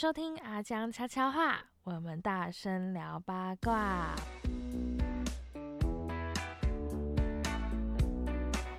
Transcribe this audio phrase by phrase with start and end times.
[0.00, 4.14] 收听阿江悄悄话，我们大声聊八卦。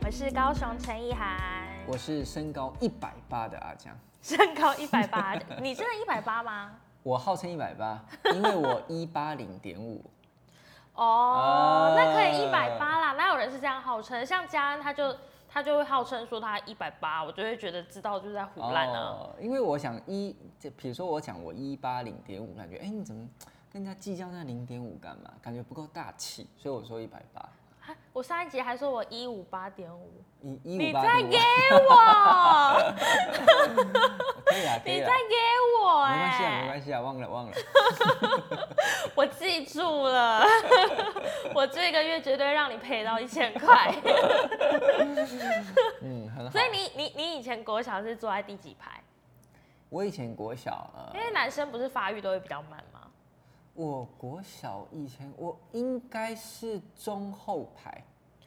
[0.03, 1.37] 我是高雄陈意涵，
[1.85, 6.71] 我是身高一百八的阿江，身高 一百八，你真的一百八吗？
[7.03, 8.03] 我号称一百八，
[8.33, 10.03] 因为我一八零点五。
[10.95, 14.25] 哦，那可以一百八啦，哪有人是这样号称？
[14.25, 15.15] 像嘉恩他就。
[15.53, 19.29] 他就会号称说他一百八，我就会觉得知道就是在胡乱啊。
[19.37, 23.27] 因为我想一，就比如说我讲我一八零点五，感觉哎你怎么
[23.69, 25.33] 跟人家计较那零点五干嘛？
[25.41, 27.49] 感觉不够大气，所以我说一百八。
[28.13, 31.37] 我上一集还说我一五八点五，你一五八你再给
[31.89, 31.95] 我，
[34.45, 35.35] 可以啊，你再给
[35.79, 37.53] 我，没关系啊，没关系啊，忘了忘了，
[39.15, 40.43] 我记住了，
[41.53, 43.93] 我这个月绝对让你赔到一千块。
[46.01, 46.51] 嗯，很好。
[46.51, 49.01] 所以你你你以前国小是坐在第几排？
[49.89, 53.00] 我以前国小，因为男生不是发育都会比较慢吗？
[53.73, 58.03] 我国小以前我应该是中后排，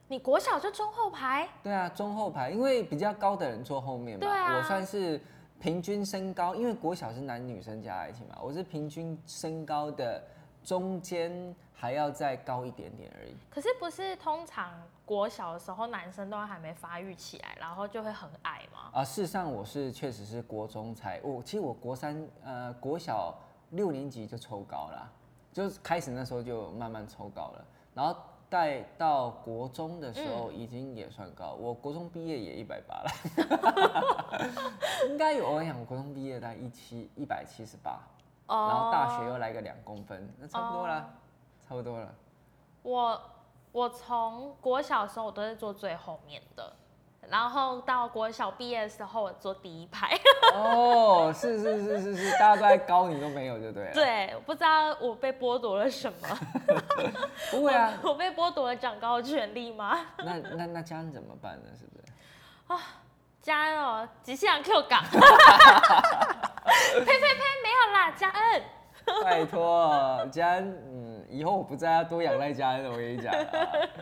[0.07, 1.49] 你国小就中后排？
[1.63, 4.27] 对啊，中后排，因为比较高的人坐后面嘛。
[4.27, 4.59] 对啊。
[4.59, 5.19] 我算是
[5.59, 10.23] 平均身高，因为国小是男女生加在一起嘛，我是平均身高的
[10.63, 13.35] 中间还要再高一点点而已。
[13.49, 14.75] 可是不是通常
[15.07, 18.91] 国小的时候男生都还没发育起来，然后就会很矮吗？
[18.93, 23.35] 啊，事实上我是确实是国中才，我其实我国三呃国小。
[23.75, 25.13] 六年级就抽高了，
[25.53, 28.17] 就是开始那时候就慢慢抽高了，然后
[28.49, 33.11] 带到国中的时候已经也算高，我国中毕业也一百八了，
[35.11, 35.51] 应该有。
[35.51, 38.01] 我想我国中毕业在一七一百七十八，
[38.47, 41.15] 然后大学又来个两公分，那差不多了，
[41.69, 42.15] 差不多了。
[42.83, 43.21] 我
[43.73, 46.73] 我从国小的时候我都是坐最后面的。
[47.31, 50.19] 然后到国小毕业的时候，我坐第一排。
[50.53, 54.33] 哦，是是是是是，大家都在高，你都没有，就对了对？
[54.35, 56.39] 我，不知道我被剥夺了什么。
[57.51, 59.99] 不会啊，我被剥夺了长高的权利吗？
[60.19, 61.69] 那那那家人怎么办呢？
[61.79, 62.05] 是不是？
[62.69, 62.81] 啊，
[63.43, 65.03] 家人哦，吉祥 Q 港。
[66.95, 68.63] 呸呸呸，没有啦，家恩。
[69.23, 73.33] 拜托，嘉恩，嗯，以后我不在，要多养赖家恩，我跟你讲。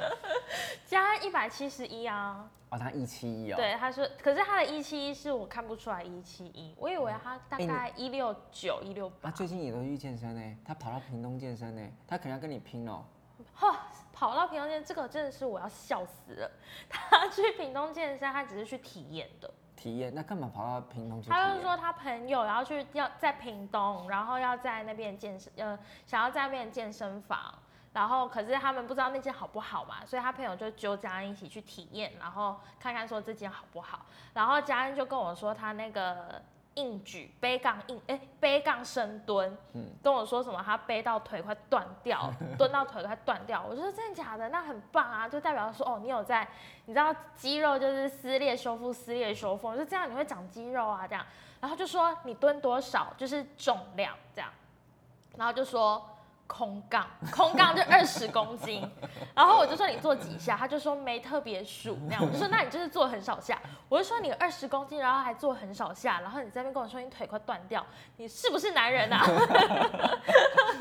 [0.87, 2.51] 嘉恩一百七十一啊。
[2.71, 3.57] 哦，他一七一哦。
[3.57, 9.31] 对，他说，可是他的一七一是我看不出来一七一，我以为他大概一六九、一六八。
[9.31, 13.05] 他最近也都去健身呢，他跑到屏东健身呢，他可能要跟你拼哦。
[13.55, 16.51] 哈，跑到屏东健，这个真的是我要笑死了。
[16.89, 19.53] 他去屏东健身，他只是去体验的。
[19.83, 20.15] 体验？
[20.15, 21.29] 那干嘛跑到屏东去？
[21.31, 25.77] 他就是说他朋友然后去要在屏东，然后要在那边健身，呃，
[26.07, 27.53] 想要在那边健身房。
[27.93, 34.07] 然后，可是他们不知道那间好不好嘛，所以他朋友就揪家恩一起去体验，然后看看说这间好不好。
[34.33, 36.41] 然后家恩就跟我说他那个
[36.75, 43.65] 硬举背杠硬，哎，背杠深蹲，嗯，跟我说什么他背到腿快断掉， 蹲到腿快断掉。
[43.69, 44.49] 我说真的假的？
[44.49, 46.49] 那很棒啊，就代表说哦，你有在，
[46.87, 51.25] 你知道肌肉就是撕裂修复，撕裂修复，我说这样你会长肌肉啊，这样。
[51.61, 54.51] 然后就说你蹲多少就是重量这样，
[55.37, 56.09] 然后就说。
[56.47, 58.89] 空杠，空杠就二十公斤，
[59.35, 63.59] 然后我就说你做几下，他就说没特别数那样，我就说那你就是做很少下，
[63.89, 67.85] 我就说你二十公斤，然后还做很少下，然后你在那边跟我说你腿快断掉，
[68.17, 69.25] 你是不是男人啊？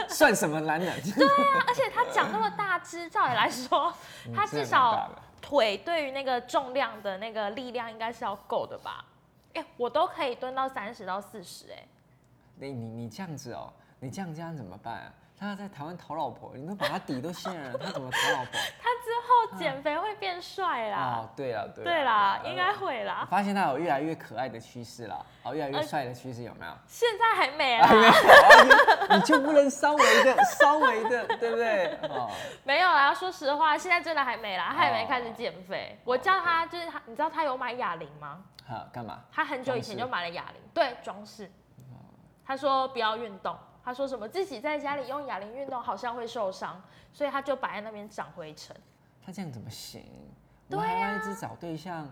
[0.10, 1.02] 算什么男人？
[1.16, 3.94] 对啊，而且他讲那么大只，照理来说，
[4.36, 5.10] 他至少
[5.42, 9.06] 腿对于那个重量的那个力量应该是要够的吧？
[9.54, 11.84] 哎，我都可以蹲到三十到四十，哎，
[12.56, 15.14] 你你你这样子哦，你这样这样怎么办啊？
[15.42, 18.52] 他在台湾讨老婆，你都把他底都掀了，他怎么讨老婆？
[18.80, 21.26] 他之后减肥会变帅啦。
[21.26, 21.84] 哦，对了，对。
[21.84, 23.28] 对啦，应该会啦。
[23.28, 26.72] 发现他有越来越可爱的趋势了，哦，越来越帅的趋势有没有？
[26.86, 27.90] 现在还没啦。
[29.16, 31.88] 你就不能稍微的、稍微的，对不对？
[32.08, 32.30] 哦，
[32.64, 33.12] 没有啦。
[33.12, 36.00] 说实话，现在真的还没啦，他还没开始减肥。
[36.04, 38.44] 我叫他，就是他，你知道他有买哑铃吗？
[38.68, 39.20] 哈，干嘛？
[39.32, 41.52] 他很久以前就买了哑铃，对，装饰。
[42.46, 43.58] 他说不要运动。
[43.84, 46.82] 他说什么自己在家里用哑铃运动好像会受伤，
[47.12, 48.76] 所以他就摆在那边长灰尘。
[49.26, 50.04] 他这样怎么行？
[50.70, 52.08] 对呀，一直找对象。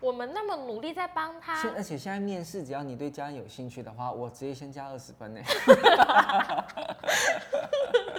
[0.00, 5.40] 我们那么努力在帮他，而且现在面试，只要你对家人有兴趣的话，我直接先加二十分呢。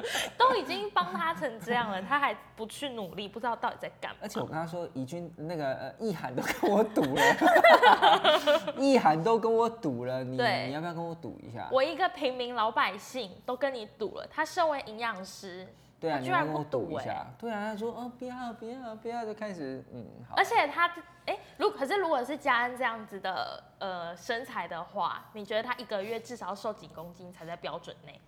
[0.37, 4.17] 都已经帮他成这样了，他还不去努力，不知道到底在干嘛。
[4.21, 11.67] 而且我跟他说，怡君那个呃，意涵都跟我赌了， 意涵都跟我赌了，你你要不要跟我赌一下？
[11.71, 15.67] 我一个平民老百姓都跟你赌了，他身为营养师，
[15.99, 17.27] 对啊，他居然跟我不赌欸赌一下。
[17.37, 20.43] 对啊，他说哦不要不要不要，就开始嗯好而。
[20.43, 20.91] 且他
[21.27, 28.19] 哎，如可是如果是嘉恩这样子的呃身材的话，你觉得他一个月至少要瘦几公斤才在标准内？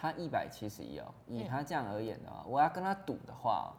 [0.00, 3.72] 他一百七十一哦，以嗯他这样而言的话，我要跟他赌的话，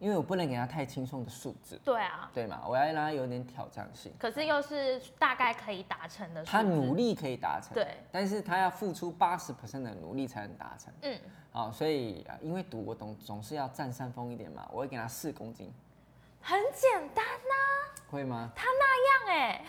[0.00, 2.62] 因为我不能给他太轻松的数字，对啊，对嘛？
[2.66, 4.12] 我要让他有点挑战性。
[4.18, 6.42] 可是又是大概可以达成的。
[6.44, 10.92] 他努力可以达成，对，但是他要付出八十的努力才能达成。
[11.02, 11.18] 嗯，
[11.52, 15.72] 好、所以啊因为赌我总总是要占上风一点嘛，我会给他四公斤，
[16.40, 17.54] 很简单呐、
[18.10, 18.50] 会吗？
[18.56, 19.64] 他那样哎、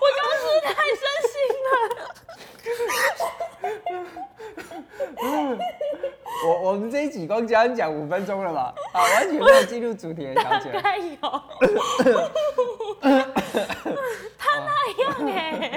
[0.00, 1.32] 我 刚刚是不是太生气
[1.66, 1.70] 了？
[6.46, 8.74] 我我们这一集光这样讲五分钟了吧？
[8.92, 10.70] 啊，完全没有进入主题的小姐。
[10.82, 11.16] 该有。
[14.38, 15.70] 他那样哎、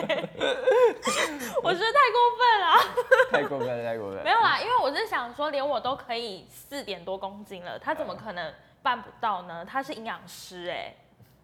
[1.62, 2.65] 我觉得太过分了。
[3.31, 4.24] 太过分了，太过分了。
[4.24, 9.65] 没有啦，因为我是想说，连我都可以四点多公斤了，他怎么可能办不到呢？
[9.65, 10.94] 他是营养师哎、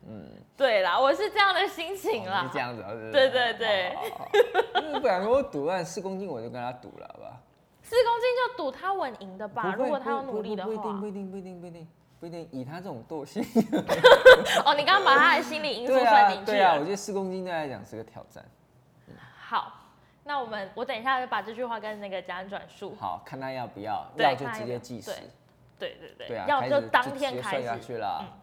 [0.07, 0.25] 嗯，
[0.55, 2.43] 对啦，我是这样的心情啦。
[2.43, 7.37] 哦是这样子对对对不然我赌完四公斤我就跟他赌了，好吧？
[7.81, 9.73] 四公斤就赌他稳赢的吧？
[9.77, 11.87] 如果他有努力的话不不一定，不，一定，不一定，不一定，
[12.19, 12.47] 不一定。
[12.51, 13.41] 以他这种惰性，
[14.65, 16.83] 哦，你刚刚把他的心理因素 对啊，算进去对啊，我。
[16.83, 18.43] 觉得四公斤对他来讲是个挑战。
[19.39, 19.73] 好，
[20.25, 22.95] 那我们我等一下就把这句话跟那个家人转述。
[22.99, 25.11] 好看他要不要，要就直接计时。
[25.79, 27.89] 对对对对啊，要就当天开始，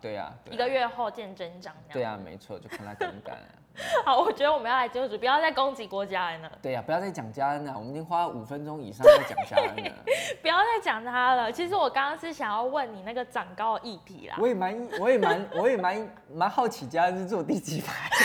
[0.01, 1.75] 对啊一个月后见真章。
[1.93, 2.03] 对。
[2.03, 3.37] 啊，没错，就看他敢不敢。
[4.05, 9.93] 好，我觉得我们要来进入主，不要再攻击郭家恩了，对呀、不要再讲家恩了，我们已经花了五分钟以上在讲家恩了。
[10.41, 11.53] 不要再讲他了。
[11.53, 14.37] 其实我刚刚是想要问你那个长高的议题啦。
[14.41, 18.09] 我也蛮，我也蛮，我也蛮蛮好奇家恩是坐第几排。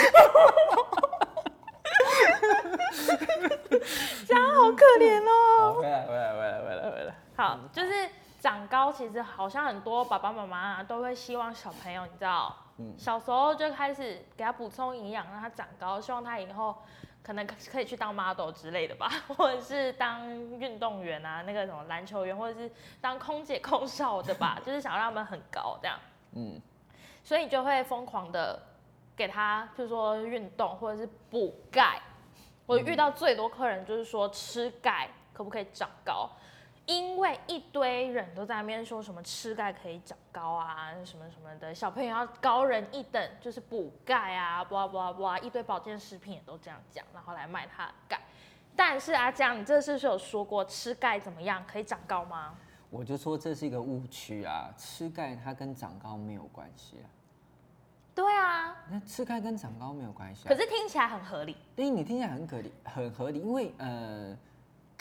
[4.27, 5.74] 嘉恩好可怜哦。
[5.74, 7.13] 好，回来，回来，回来，回来，回来。
[7.36, 7.92] 好，就是
[8.39, 12.56] 长高，其实好像很多爸爸妈妈啊都会希望小朋友，你知道，
[12.89, 16.75] 嗯小时候就开始给他补充营养，让他长高，希望他以后
[17.24, 20.28] 可能可以去当 model 之类的吧， 或者是当
[20.60, 26.00] 运动员啊，那个什么篮球员，或者是当空姐、空少的吧， 就是想让他们很高这样，
[26.33, 26.60] 嗯，
[27.24, 28.60] 所以就会疯狂的
[29.16, 32.01] 给他，就是说运动或者是补钙。
[32.66, 36.30] 我遇到最多客人就是说吃钙可不可以长高？
[36.91, 48.19] 因为一堆人都在那边说什么吃钙可以长高啊，什么什么的，小朋友要高人一等，就是补钙啊，blah blah blah，一堆保健食品也都这样讲，然后来卖它的钙。
[48.75, 52.55] 但是阿江，你这次是有说过吃钙怎么样可以长高吗？
[52.89, 57.07] 我就说这是一个误区啊，吃钙它跟长高没有关系啊。
[58.13, 60.49] 对啊，那吃钙跟长高没有关系、啊。
[60.49, 61.55] 可是听起来很合理。
[61.73, 64.38] 对你听起来很合理，很合理，因为呃，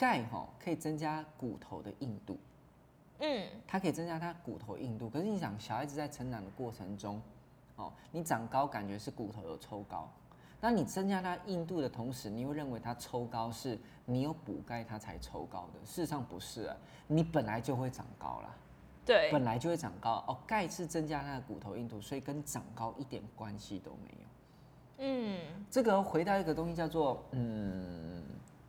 [0.01, 2.35] 钙哈可以增加骨头的硬度，
[3.19, 5.07] 嗯，它可以增加它骨头硬度。
[5.07, 7.21] 可是你想，小孩子在成长的过程中，
[7.75, 10.09] 哦，你长高感觉是骨头有抽高，
[10.59, 16.75] 那你增加它硬度的同时，你又认为它抽高是你有补钙它才抽高的，事实上不是啊，
[17.05, 18.55] 你本来就会长高啦。
[19.05, 24.27] 对，本来就会长高哦，钙是增加它的骨头硬度，所以跟长高一点关系都没有。
[25.03, 25.39] 嗯，
[25.69, 28.23] 这个回到一个东西叫做嗯，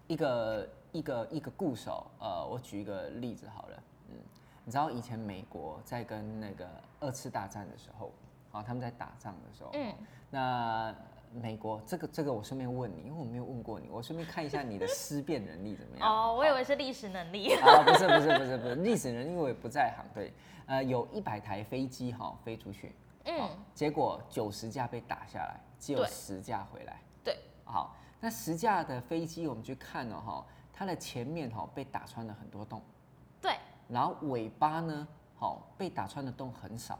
[0.09, 2.07] 一个一个一个固守。
[2.21, 4.17] 呃，我举一个例子好了，嗯，
[4.65, 6.69] 你知道以前美国在跟那个
[7.01, 8.13] 二次大战的时候，
[8.53, 9.93] 啊，他们在打仗的时候，嗯，
[10.31, 10.95] 那
[11.33, 16.07] 美国这个这个我顺便问你，因为我没有问过你，我顺便看一下你的思辨能力怎么样？
[16.07, 17.55] 哦，我以为是历史能力。
[17.55, 20.33] 啊，不是不是不是不是，历史人因为我也不在行，对，
[20.67, 22.95] 呃，有一百台飞机哈、飞出去，
[23.25, 27.01] 嗯，结果九十架被打下来，只有十架回来。
[27.25, 32.81] 对，好，那十架的飞机我们去看了哈，它的前面哈被打穿了很多洞，
[33.41, 33.57] 对，
[33.89, 36.99] 然后尾巴呢，好被打穿的洞很少。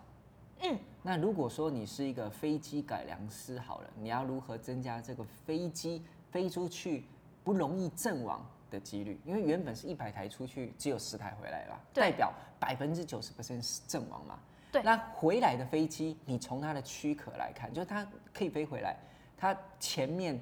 [0.61, 7.05] 嗯，那如果说你是一个飞机改良师好了，你要如何增加这个飞机飞出去
[7.43, 9.21] 不容易阵亡的几率？
[9.25, 14.39] 因为原本是一百台出去，只有十台回来吧，代表百分之九十 percent 是阵亡嘛。
[14.71, 18.97] 对那回来的飞机，你从它的躯壳来看，就是它可以飞回来，
[19.37, 20.41] 它前面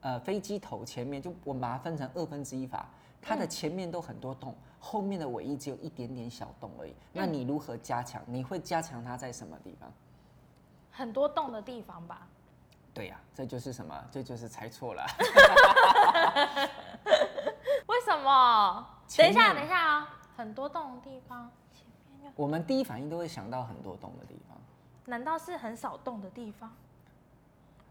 [0.00, 2.88] 呃飞机头前面，就我们把它分成二分之一法，
[3.20, 6.94] 它的前面都很多洞，后面的尾翼只有一点点小洞而已。
[7.12, 8.22] 那你如何加强？
[8.26, 9.92] 你会加强它在什么地方？
[10.90, 12.26] 很多洞的地方吧。
[12.92, 14.04] 对呀、这就是什么？
[14.10, 15.06] 这就是猜错了。
[17.86, 18.86] 为什么？
[19.16, 21.86] 等一下，等一下啊、很多洞的地方，前
[22.20, 24.58] 面，我们第一反应都会想到很多洞的地方。
[25.06, 26.74] 难道是很少洞的地方？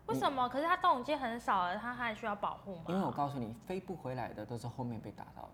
[0.09, 0.49] 为什么？
[0.49, 2.83] 可是它动已经很少了，它还需要保护吗？
[2.87, 5.49] 因为我告诉你，飞不回来的都是后面被打到的。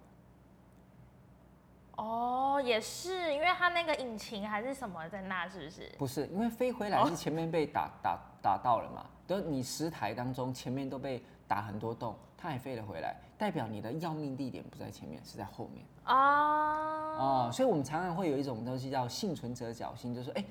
[1.98, 5.96] 哦，也是，因为它那个引擎还是什么在那，是不是？
[5.98, 15.86] 不是，因为飞回来是前面被打打打到了嘛，都你十台当中前面都被打很多洞，它还飞了回来，代表你的要命地点不在前面，是在后面。
[16.06, 20.44] 哦，哦，所以我们常常会有一种东西叫幸存者侥幸，就是说，哎、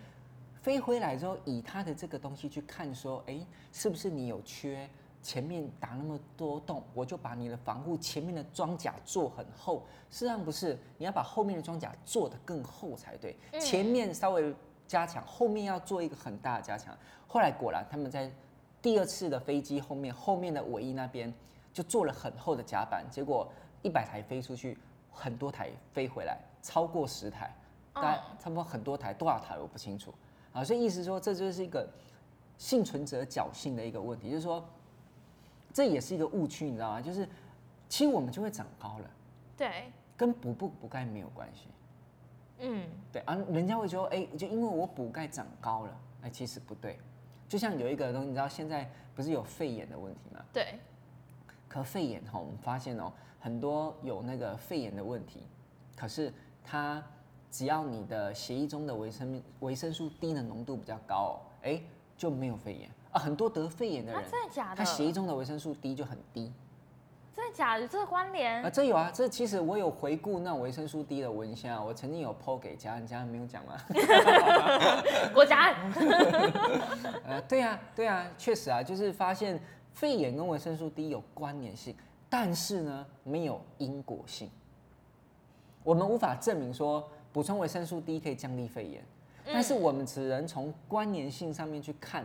[0.64, 3.38] 飞回来之后，以他的这个东西去看，说，哎、
[3.70, 4.88] 是不是你有缺？
[5.20, 9.82] 前面打那么多洞，我就把你的防护前面的装甲做很厚。
[10.08, 13.36] 事实上不是，你要把后面的装甲做得更厚才对。
[13.52, 14.54] 嗯前面稍微
[14.86, 16.96] 加强，后面要做一个很大的加强。
[17.26, 18.32] 后来果然他们在
[18.80, 21.30] 第二次的飞机后面，后面的尾翼那边
[21.74, 23.46] 就做了很厚的甲板，结果
[23.82, 24.78] 一百台飞出去，
[25.10, 27.54] 很多台飞回来，超过十台，
[27.92, 30.12] 大概嗯差不多很多台，多少台我不清楚
[30.54, 30.64] 啊。
[30.64, 31.86] 所以意思说，这就是一个
[32.56, 34.66] 幸存者侥幸的一个问题，就是说
[35.72, 37.02] 这也是一个误区，你知道吗？
[37.02, 37.28] 就是
[37.88, 39.10] 其实我们就会长高了，
[39.56, 41.68] 对，跟补不补钙没有关系。
[42.60, 46.98] 嗯，对啊，人家会说，哎、就因为我补钙长高了，哎、其实不对。
[47.48, 50.40] 就像有一个东西，你知道现在不是有肺炎的问题吗？
[50.52, 50.78] 对，
[51.68, 55.40] 可肺炎哈，我们发现哦，很多有那个肺炎的问题，
[55.96, 56.32] 可是
[56.64, 57.04] 它
[57.54, 61.80] 只要你的血液中的维生维生素 D 的浓度比较高哦，哎、
[62.16, 63.20] 就没有肺炎啊。
[63.20, 64.76] 很多得肺炎的啊，人，真的假的？
[64.76, 66.52] 他血液中的维生素 D 就很低
[67.32, 67.82] 真的假的？
[67.82, 68.68] 有这个关联啊。？
[68.68, 73.76] 这有啊，这其实我有回顾那种维生素 D 的文献啊，我曾经有 PO 给家人，家人没有讲吗？
[75.32, 75.92] 国家案
[77.24, 81.94] 呃，对啊，对啊，确实啊，就是发现肺炎跟维生素 D 有关联性，
[82.28, 84.50] 但是呢，没有因果性。
[85.84, 89.04] 我们无法证明说补充维生素 D 可以降低肺炎，
[89.44, 92.24] 但是我们只能从关联性上面去看，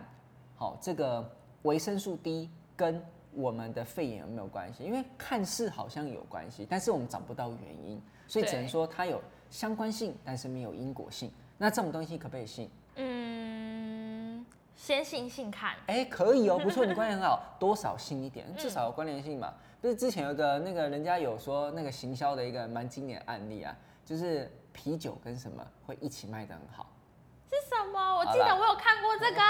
[0.56, 1.28] 好、这个
[1.64, 4.84] 维生素 D 跟我们的肺炎有没有关系？
[4.84, 11.32] 因为看似好像有关系，但是我们找不到原因，所以只能说它有相关性，但是没有因果性。
[11.58, 12.70] 那这种东西可不可以信？
[12.98, 15.76] 嗯，先信信看。
[15.88, 19.52] 哎、可以哦， 不错，你观念很好，多少信一点，至少有关联性嘛。
[19.82, 23.76] 不是之前有个那个人家有说那个行销的一个蛮经典的案例啊，
[24.06, 24.52] 就是
[24.82, 26.86] 啤酒跟什么会一起卖的很好，
[27.50, 28.16] 是什么？
[28.16, 29.42] 我记得我有看过这个。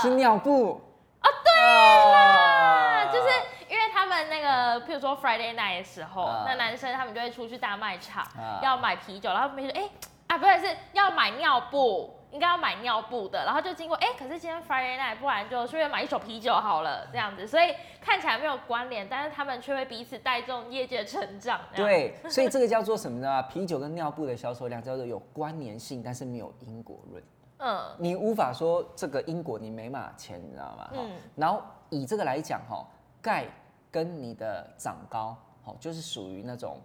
[0.00, 0.80] 是尿布。
[1.20, 3.02] 哦，对啦。
[3.02, 3.28] 啊，就是
[3.68, 6.44] 因为他们那个，譬如说 Friday night 的时候，啊。
[6.46, 8.60] 那男生他们就会出去大卖场，啊。
[8.62, 9.90] 要买啤酒，然后他们就说，哎、
[10.28, 21.58] 啊，不对，是要买尿布，应该要买尿布的，然后就经过，哎、可是今天 Friday night，不然就顺便买一手啤酒好了，这样子，所以看起来没有关联，但是他们却会彼此带动业界成长。
[21.74, 23.42] 对，所以这个叫做什么呢？
[23.50, 27.22] 啤酒跟尿布的销售量叫做有关联性，但是没有因果论。
[27.58, 30.90] 嗯，你无法说这个因果你没码钱，你知道吗？
[30.92, 32.86] 嗯然后以这个来讲，哈，
[33.22, 33.46] 钙
[33.90, 36.76] 跟你的长高，好，就是属于那种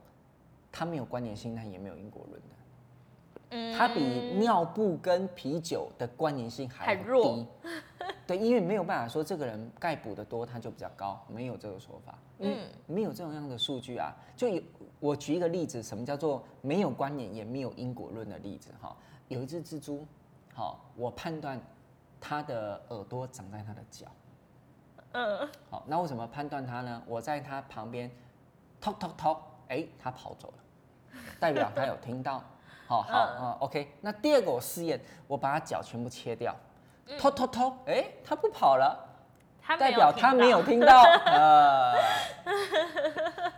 [0.71, 2.55] 它没有关联性，但也没有因果论的。
[3.51, 4.01] 嗯它比
[4.37, 7.47] 尿布跟啤酒的关联性还很弱低。
[8.25, 12.17] 对，因为没有办法说这个人钙补的多，他就比较高，没有这个说法。
[12.39, 14.15] 嗯，没有这种样的数据啊。
[14.35, 14.61] 就有
[14.99, 18.71] 我举一个例子，什么叫做没有关联也没有因果论的例子？
[18.81, 18.95] 哈，
[19.27, 20.05] 有一只蜘蛛，
[20.53, 21.59] 好，我判断
[22.19, 24.07] 它的耳朵长在它的脚。
[25.11, 27.03] 嗯，好，那为什么判断它呢？
[27.05, 28.09] 我在它旁边
[28.81, 32.41] ，tok tok tok，哎，它跑走了，代表它有听到。
[32.91, 33.89] 好好嗯啊，OK。
[34.01, 36.53] 那第二个我试验，我把它脚全部切掉
[37.07, 38.99] 嗯，tok tok tok，哎，它不跑了，
[39.79, 41.03] 代表它没有听到。
[41.25, 41.93] 呃，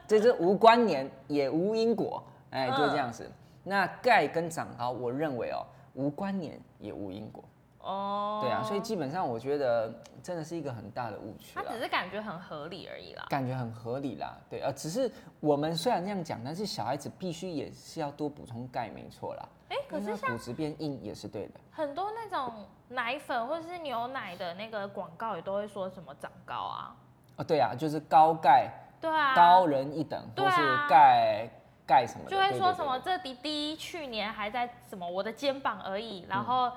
[0.08, 3.28] 这是无关联也无因果，哎，就这样子。
[3.63, 7.44] 那钙跟长高，我认为哦，无关联也无因果。
[7.84, 11.80] 哦，对啊，所以基本上我觉得真的是一个很大的误区他只。
[11.80, 13.25] 是感觉很合理而已啦。
[13.30, 15.12] 感觉很合理啦，对，呃，只是
[15.42, 19.48] 我们虽然这样讲，但是小孩子必须也是要多补充钙，没错啦。
[19.70, 21.60] 哎、可是像它骨质变硬也是对的。
[21.72, 26.96] 很多那种奶粉或者是牛奶的那个广告也都会说什么长高啊，
[27.38, 28.72] 哦，对啊，就是高钙、
[29.02, 31.50] 对啊，高人一等，对啊或是钙
[31.86, 36.72] 钙什么，就会说什么这弟弟去年还在什么我的肩膀而已，嗯然后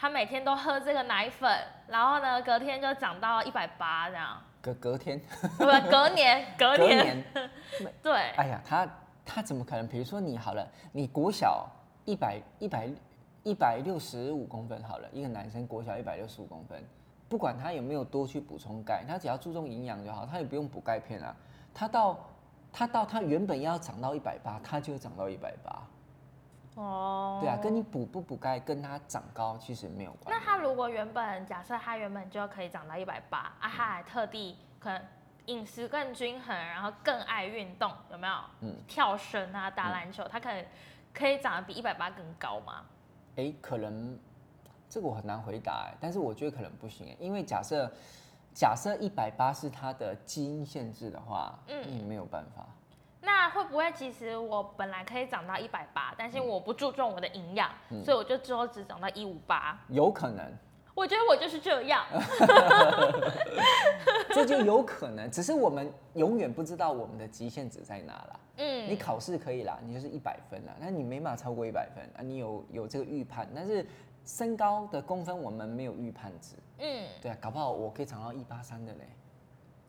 [0.00, 1.46] 他每天都喝这个奶粉，
[1.86, 5.20] 然后呢隔天就长到一百八这样，隔隔天，
[5.58, 7.24] 不隔年隔 隔年年，
[8.02, 8.88] 对，哎呀，他
[9.26, 9.86] 他怎么可能？
[9.86, 11.68] 比如说你好了，你国小
[12.06, 12.88] 一百一百
[13.42, 16.82] 一百六十五公分好了，一个男生国小一百六十五公分，
[17.28, 21.36] 不管他有没有多去补充钙，他只要注重营养就好，他也不用补钙片啊。
[21.74, 22.18] 他到
[22.72, 25.86] 他到他原本要长到一百八，他就长到一百八。
[26.80, 30.30] 哦，对啊，跟你补不补钙跟它长高其实没有关系。
[30.30, 35.02] 那他如果原本假设他原本就可以长到一百八啊，他还特地可能
[35.46, 38.34] 饮食更均衡，然后更爱运动，有没有？
[38.62, 40.64] 嗯跳绳啊，打篮球，他可能
[41.12, 42.84] 可以长得比一百八更高吗？
[43.36, 44.18] 哎，可能
[44.88, 47.92] 这个我很难回答哎，但是我觉得可能不行哎，因为假设
[48.54, 52.66] 假设一百八是它的基因限制的话，嗯嗯，没有办法。
[53.22, 58.02] 那会不会其实我本来可以长到一百八，但是我不注重我的营养，嗯。
[58.04, 59.78] 所以我就之后只长到一五八？
[59.88, 60.52] 有可能，
[60.94, 62.04] 我觉得我就是这样。
[64.32, 68.40] 这就有可能，只是我们永远不知道我们的极限值在哪啦。
[68.56, 68.88] 嗯。
[68.88, 73.86] 你嗯，考试可以啦，你就是一百分啦，那你没办法超过一百分啊，你有有这个预判，但是
[74.24, 77.06] 身高的公分我们没有预判值，嗯。
[77.20, 79.08] 对啊，搞不好我可以长到一八三的嘞，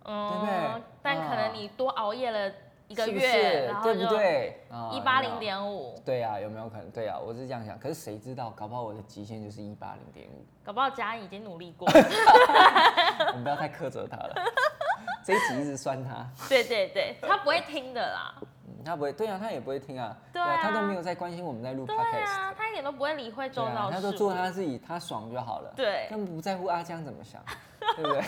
[0.04, 0.84] 嗯，对不对？
[1.02, 1.52] 但可能啊。
[1.54, 2.52] 你多熬夜了
[2.92, 4.62] 一个月，是对不然后就对？
[4.70, 5.32] 啊一八零。
[5.42, 6.92] 点五，对啊，有没有可能？
[6.92, 8.52] 对啊，我是这样想，可是谁知道？
[8.52, 11.88] 搞不好我的极限就是一八零点五，搞不好嘉怡已经努力过。
[13.30, 14.36] 我们不要太苛责他了。
[15.26, 18.36] 这一集一直酸他，对对对，他不会听的啦。
[18.82, 23.92] 嗯他不会，对啊，他也不会听啊，对啊他都没有在关心我们在录对 podcast，啊，他一点都不会理会周遭事物。
[23.92, 27.42] 他都做他自己，他爽就好了，对根本不在乎阿江怎么想，
[27.96, 28.22] 对不对？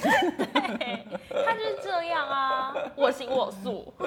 [0.78, 3.92] 对，他就是这样啊，我行我素。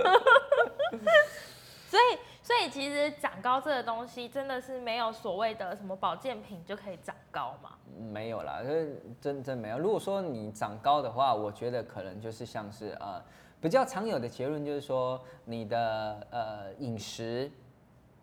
[1.89, 7.71] 所以，所以其实长高这个东西真的是没有所谓的什么保健品就可以长高嘛。
[8.13, 9.79] 没有啦，就是真真没有。
[9.79, 13.23] 如果说你长高的话，我觉得可能就是像是呃
[13.61, 17.51] 比较常有的结论就是说你的呃饮食、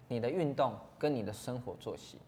[0.07, 2.19] 你的运动跟你的生活作息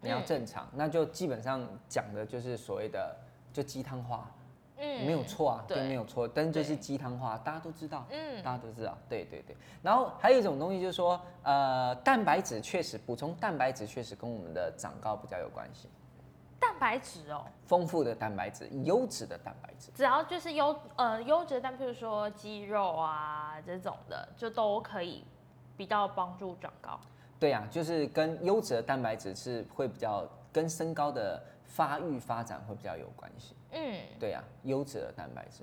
[0.00, 3.16] 你要嗯正常，那就基本上讲的就是所谓的
[3.52, 4.30] 就鸡汤话，
[4.76, 8.06] 嗯，没有错啊，对对，没有错，但就是对鸡汤话，大家都知道。
[8.10, 9.56] 嗯大家都知道，对对对。
[9.82, 15.88] 然后还有一种东西就是说，呃，蛋白质确实补充蛋白质确实跟我们的长高比较有关系。
[16.64, 19.90] 蛋白质哦，丰富的蛋白质，优质的蛋白质。
[19.94, 25.24] 只要就是优呃优质的蛋，譬如说鸡肉啊这种的，就都可以
[25.76, 26.98] 比较帮助长高。
[27.38, 33.54] 对呀、就是跟优质的蛋白质是会比较跟身高的发育发展会比较有关系。
[33.72, 35.62] 嗯，对呀、优质的蛋白质，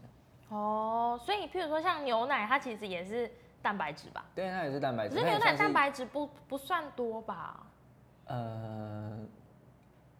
[0.49, 4.23] 哦，所以譬如说像牛奶，它其实也是蛋白质吧？
[4.35, 5.15] 对，它也是蛋白质。
[5.15, 7.65] 可是牛奶蛋白质不不算多吧？
[8.25, 9.17] 呃，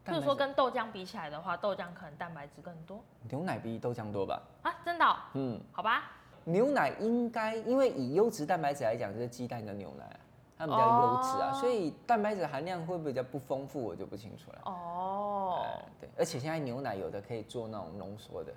[0.05, 3.03] 譬如说跟豆浆比起来的话，豆浆可能蛋白质更多。
[3.29, 4.41] 牛奶比豆浆多吧？
[4.63, 6.11] 啊，真的哦、嗯，好吧？
[6.43, 10.17] 牛奶应该因为以优质蛋白质来讲，就是鸡蛋跟牛奶啊，
[10.57, 11.59] 它比较优质啊，哦。
[11.59, 14.61] 所以蛋白质含量会不会比较不丰富，我就不清楚了。
[14.65, 18.51] 哦，呃对，而且现在牛奶有的可以做那种浓缩的，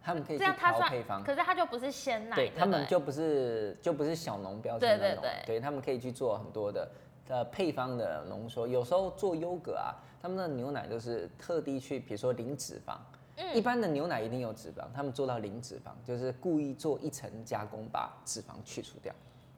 [0.00, 0.52] 他们可以调
[0.88, 5.42] 配方，可是它就不是鲜奶，对他们就不是就不是小农标对签那种，对。
[5.46, 6.88] 对他们可以去做很多的
[7.32, 12.94] 呃配方的浓缩，有时候做优格啊，他们的牛奶都是特地去，比如说零脂肪。
[13.38, 19.12] 嗯一般的牛奶一定有脂肪，他们做到零脂肪，就是故意做一层加工，把脂肪去除掉。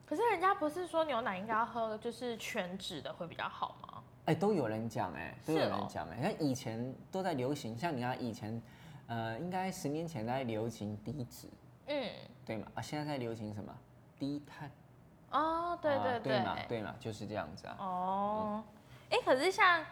[0.05, 4.01] 可是人家不是说牛奶应该要喝就是全脂的会比较好吗？
[4.25, 8.61] 哎、都有人讲哎，都有人讲哎，像以前都在流行，像你看以前，
[9.07, 11.49] 呃，应该十年前在流行低脂，
[11.87, 12.09] 嗯，
[12.45, 12.67] 对吗？
[12.75, 13.77] 啊，现在在流行什么？
[14.17, 14.71] 低碳。
[15.37, 17.75] 哦，对啊对对嘛，对嘛，就是这样子啊。
[17.79, 18.63] 哦，
[19.09, 19.83] 哎、可是像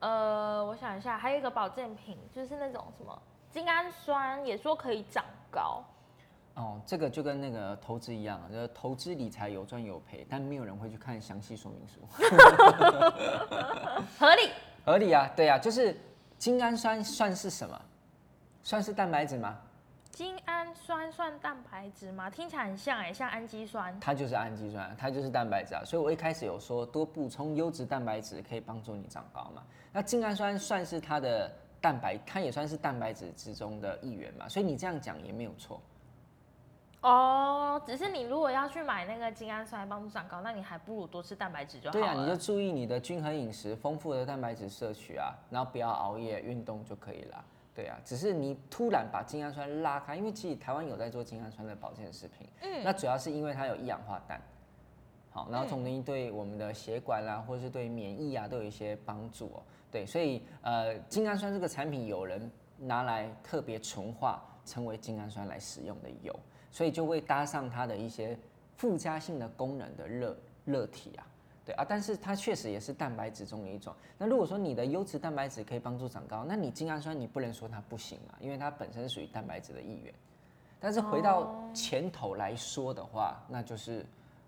[0.00, 3.16] 呃，我想一下，还有一个保健品，就是那种什么
[3.50, 5.84] 精氨酸，也说可以长高。
[6.54, 12.00] 哦，这个就跟那个投资一样，就是投资理财有赚有赔，但没有人会去看详细说明书。
[14.18, 14.50] 合理，
[14.84, 15.96] 合理啊，对啊，就是
[16.36, 17.80] 精氨酸算是什么？
[18.62, 19.56] 算是蛋白质吗？
[20.10, 22.28] 精氨酸算蛋白质吗？
[22.28, 23.98] 听起来很像哎、像氨基酸。
[24.00, 25.82] 它就是氨基酸，它就是蛋白质啊。
[25.84, 29.62] 所以我一开始有说多补充优质蛋白质可以帮助你长高嘛。
[29.92, 34.48] 那精氨酸算是它的蛋白，它也算是蛋白质之中的一员嘛。
[34.48, 35.80] 所以你这样讲也没有错。
[37.02, 42.04] 哦，只是你如果要去买那个精氨酸来帮助长高，那你还不如多吃蛋白质就好了。
[42.04, 47.44] 对啊，你就注意你的均衡饮食，丰富的蛋白质摄取啊，然后不要熬夜，运动就可以了。
[47.80, 54.38] 对啊，只是你突然把精氨酸拉开，因为其实台湾有在做精氨酸的保健食品，嗯那主要是因为它有一氧化氮，
[55.30, 59.62] 好，然后这种东西对我们的血管啦、或者是对免疫啊都有一些帮助哦。
[59.90, 66.38] 对，所以呃，精氨酸这个产品有人拿来特别纯化，成为精氨酸来使用的油，
[66.70, 68.38] 所以就会搭上它的一些
[68.76, 71.26] 附加性的功能的热热体啊。
[71.64, 73.94] 对啊，但是它确实也是蛋白质中的一种。
[74.18, 80.12] 那如果说你的优质蛋白质可以帮助长高，那你精氨酸你不能说它不行嘛，因为它本身属于蛋白质的一员。
[80.80, 84.04] 但是回到前头来说的话，那就是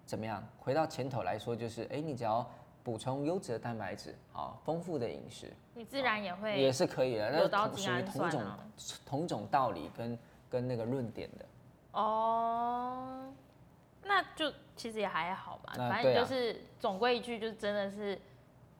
[0.07, 0.42] 怎么样？
[0.59, 2.48] 回到前头来说，就是哎、你只要
[2.83, 8.42] 补充优质的蛋白质，啊，丰富的饮食你自然也会也是可以的，那同属于同种
[9.05, 11.44] 同种道理跟跟那个论点的。
[11.92, 13.31] 哦，
[14.05, 18.21] 那就其实也还好嘛，啊反正就是总归一句，就是真的是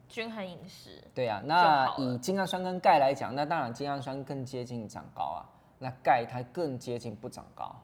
[0.09, 1.03] 均衡饮食。
[1.15, 5.47] 对啊、那以精氨酸跟钙来讲，那当然精氨酸更接近长高啊，
[5.79, 7.75] 那钙它更接近不长高，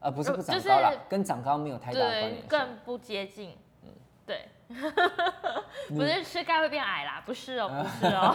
[0.00, 3.56] 呃，不是呃不长就是高啦，跟长高没有太大的关对联，更不接近。
[3.84, 3.88] 嗯
[4.24, 4.46] 对，
[5.88, 8.34] 不是吃钙会变矮啦，不是哦，不是哦，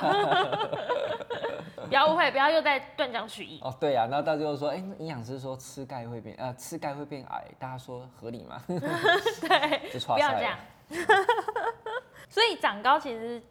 [1.87, 3.59] 不要误会，不要又在断章取义。
[3.63, 8.61] 哦，对呀、然后到最后说，哎、那营养师说吃钙会变，呃，吃钙会变矮，大家说合理吗？
[8.67, 10.57] 对，不要这了样。
[12.29, 13.41] 所以长高其实，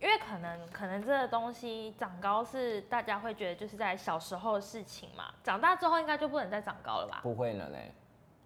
[0.00, 7.20] 因为可能可能这个东西长高是大家会觉得就是在小时候的事情嘛，长大之后应该就不能再长高了吧？
[7.22, 7.92] 不会了嘞，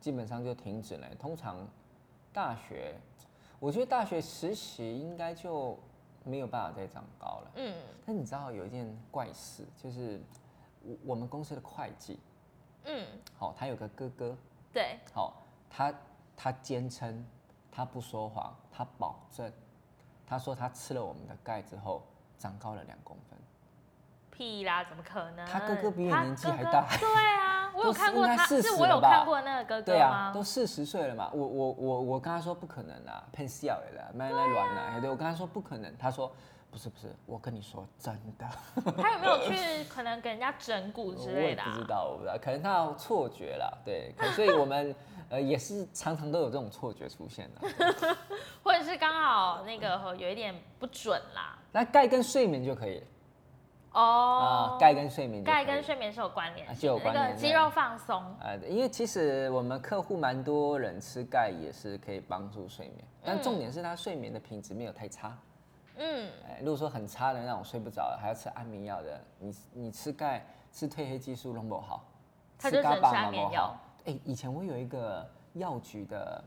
[0.01, 1.07] 基本上就停止了。
[1.19, 1.67] 通常
[2.33, 2.95] 大学，
[3.61, 5.79] 我觉得大学实习应该就
[6.25, 7.51] 没有办法再长高了。
[7.57, 7.75] 嗯，
[8.07, 10.21] 但你知道有一件怪事，就是
[10.83, 12.19] 我我们公司的会计，
[12.85, 13.07] 嗯，
[13.39, 14.37] 好、他有个哥哥，
[14.73, 15.95] 对，好、他
[16.35, 17.25] 他坚称
[17.71, 19.53] 他不说谎，他保证，
[20.27, 22.03] 他说他吃了我们的钙之后
[22.39, 23.39] 长高了两公分。
[24.31, 25.47] 屁啦，怎么可能？
[25.47, 30.31] 他哥哥比你年纪还大对啊，我有都看过他，应该40是我有看过那个哥哥对啊？
[30.35, 36.33] 都四十岁了嘛，我我我我跟他说不可能啊，骗笑的啦，卖来软了，对，我跟他说不可能，他说
[36.71, 38.47] 不是不是，我跟你说真的，
[38.97, 41.67] 他有没有去可能给人家整蛊之我类的、啊？
[41.71, 44.95] 也不知道，我不知道，可能他有错觉了，对，可所以我们
[45.29, 48.17] 呃也是常常都有这种错觉出现的。
[48.63, 51.59] 或者是刚好那个有一点不准啦。
[51.73, 53.03] 那钙跟睡眠就可以
[53.93, 58.23] 哦啊，，钙跟睡眠钙跟睡眠是有关联啊性的，就有关联那个肌肉放松。
[58.41, 65.37] 呃，因为其实我们客户蛮多人吃钙也是可以帮助睡眠，但重点是他睡眠的品质没有太差。
[65.97, 72.05] 嗯，哎，如果说很差的那种睡不着，还要吃安眠药的，你你吃钙、吃褪黑激素弄不好，
[72.59, 73.81] 它就吃嘎巴嘛安眠药不好。
[74.07, 76.45] 哎，以前我有一个药局的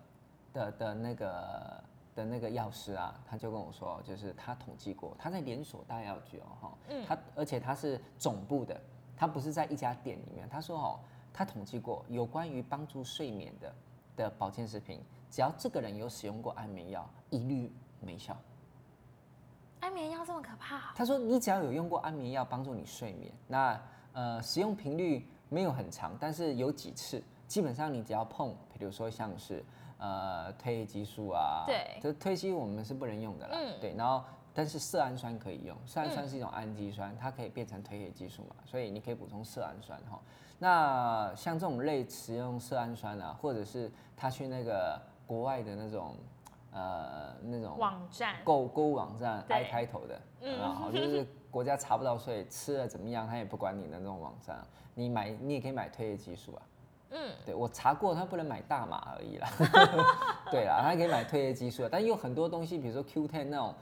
[0.54, 1.84] 的的那个
[2.16, 8.80] 的那个药师啊，他就跟我说，就是他统计过，他在连锁大药局哦，哈，嗯他而且他是总部的，
[9.16, 10.48] 他不是在一家店里面。
[10.50, 11.00] 他说哦，
[11.34, 13.76] 他统计过有关于帮助睡眠的
[14.16, 18.38] 的保健食品，只要这个人有使用过安眠药，一律没效。
[19.80, 20.94] 安眠药这么可怕？
[20.96, 23.82] 他说你只要有用过安眠药帮助你睡眠，那
[24.14, 29.64] 呃使用频率没有很长，但是有几次，基本上你只要碰，比如说像是
[29.98, 31.98] 呃褪黑激素啊，对。
[32.02, 33.80] 这褪黑我们是不能用的啦，嗯。
[33.80, 40.20] 对，然后但是色氨酸可以用，色氨酸是一种氨基酸，它可以变成褪黑激素嘛，所以你可以补充色氨酸哈。
[40.60, 46.16] 那像这种类使用色氨酸啊，或者是他去那个国外的那种
[46.72, 48.36] 呃那种网站。
[48.44, 50.60] 购购物网站 I 开头的，嗯。
[50.62, 54.56] 啊，好， 就是国家查不到税，吃了怎么样，他也不管你的那种网站。
[54.58, 56.62] 啊，你买你也可以买褪黑激素啊，
[57.16, 59.48] 嗯，对我查过，他不能买大麻而已啦，
[60.52, 63.74] 对啦，他可以买褪黑激素啊，但有很多东西，比如说 Q10 那种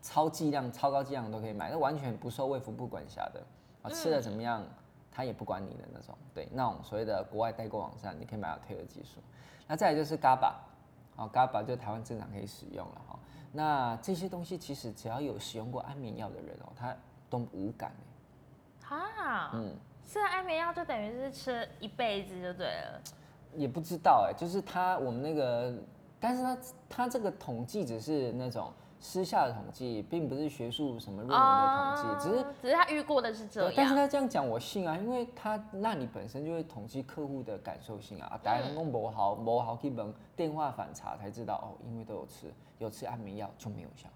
[0.00, 3.42] 超剂量、超高剂量都可以买，那完全不受卫福部管辖的。
[3.82, 4.64] 啊，吃了怎么样，
[5.12, 9.20] 他也不管你的那种，对，那种所谓的国外代购网站，你可以买到褪黑激素，
[9.66, 10.52] 那再来就是 GABA。
[11.16, 13.18] 哦，GABA 就台湾正常可以使用了哈、
[13.50, 16.94] 那这些东西其实只要有使用过安眠药的人哦，他
[17.28, 19.76] 都无感欸哈，嗯，
[20.08, 23.00] 吃了安眠药就等于是吃一辈子就对了。
[23.54, 25.74] 也不知道哎，就是他我们那个，
[26.18, 33.94] 但是他他这个统计只是那种私下的统计，并不是学术什么论文的统计，只是哦只是他遇过的是这样，但是。
[33.94, 44.08] 他这样讲我信啊，因为他那你本身就会统计客户的感受性啊，大家能够磨好磨好基本电话反查才知道哦，因为都有吃，有吃安眠药就没有效。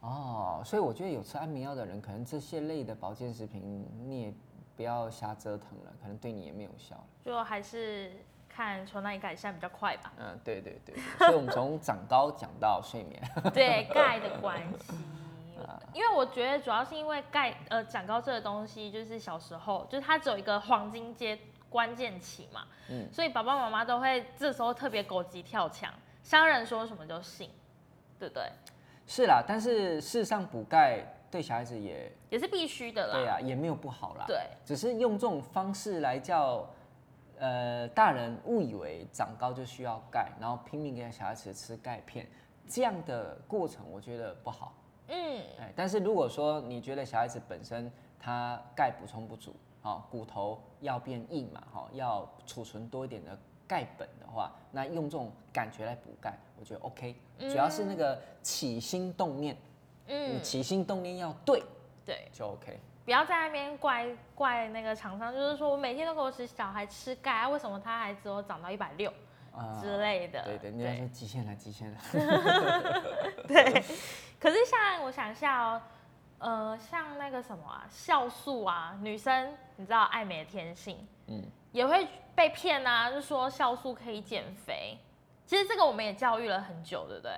[0.00, 4.34] 哦，所以我觉得有吃安眠药的人，可能这些类的保健食品你也
[4.82, 6.96] 不要瞎折腾了，可能对你也没有效。
[7.24, 8.10] 就还是
[8.48, 10.12] 看从哪里改善比较快吧。
[10.18, 13.22] 嗯，对对对对所以我们从长高讲到睡眠。
[13.54, 14.92] 对钙的关系，
[15.94, 21.38] 因为我觉得主要是因为钙呃长高这个东西，就是小时候就是它只有一个黄金阶
[21.70, 27.48] 关键期嘛，嗯所以爸爸妈妈都会这时候特别狗急跳墙，商人说什么就信，
[28.18, 28.50] 对不对？
[29.06, 33.14] 是啦，但是事实上补钙对小孩子也也是必须的啦。
[33.14, 34.24] 对啊，也没有不好啦。
[34.26, 36.68] 对，只是用这种方式来叫
[37.38, 42.28] 呃大人误以为长高就需要钙，然后拼命给小孩子吃钙片，
[42.68, 44.74] 这样的过程我觉得不好。
[45.08, 47.90] 嗯，哎，但是如果说你觉得小孩子本身
[48.20, 57.16] 他钙补充不足，哦，骨头要变硬嘛，哈、要储存多一点的钙本的话，那用这种感觉来补钙，我觉得 OK。
[57.40, 59.56] 主要是那个起心动念，
[60.06, 61.62] 嗯，起心动念要对，
[62.04, 62.78] 对，就 OK。
[63.04, 69.12] 不要在那边怪怪那个厂商，就是说我每天都给我吃小孩吃钙，啊，为什么他还只有长到一百六
[69.80, 70.42] 之类的？
[70.44, 71.98] 对对，你要说极限了，极限了。
[73.48, 73.82] 对，
[74.38, 75.82] 可是像我想一下哦，
[76.38, 84.96] 呃，像那个什么啊，酵素啊，女生你知道爱美的天性，嗯，也会被骗啊，就说酵素可以减肥。
[85.44, 87.32] 其实这个我们也教育了很久，对不对？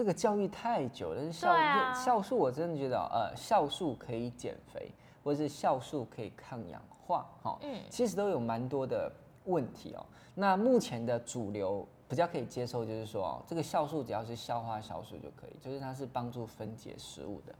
[0.00, 4.90] 这个教育太久了，酵酵素我真的觉得，呃，酵素可以减肥，
[5.22, 9.12] 或者是酵素可以抗氧化，哈，嗯，其实都有蛮多的
[9.44, 10.06] 问题哦。
[10.34, 17.54] 那目前的主流比较可以接受，就是说，哦，这个酵素只要是消化酵素就可以，就是它是帮助分解食物的，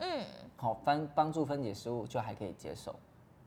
[0.00, 0.22] 嗯，
[0.58, 2.94] 好，帮帮助分解食物就还可以接受，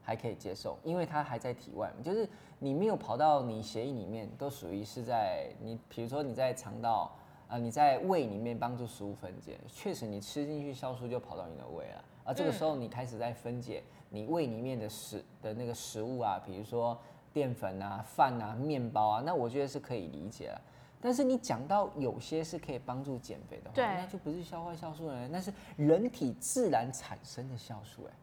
[0.02, 7.12] 还可以接受，因为它还在体外，就是你没有跑到你血液里面，都属于是在你，比如说你在肠道。
[7.48, 17.00] 啊，你在胃里面帮助食物分解，确实你吃进去酵素就跑到你的胃了，而这个时候你开始在分解你胃里面的食的那个食物啊，比如说
[17.32, 20.62] 淀粉啊、饭啊、面包啊，那我觉得是可以理解了。
[21.00, 28.14] 但是你讲到有些是可以帮助减肥的话，那就不是消化酵素了，那是人体自然产生的酵素哎。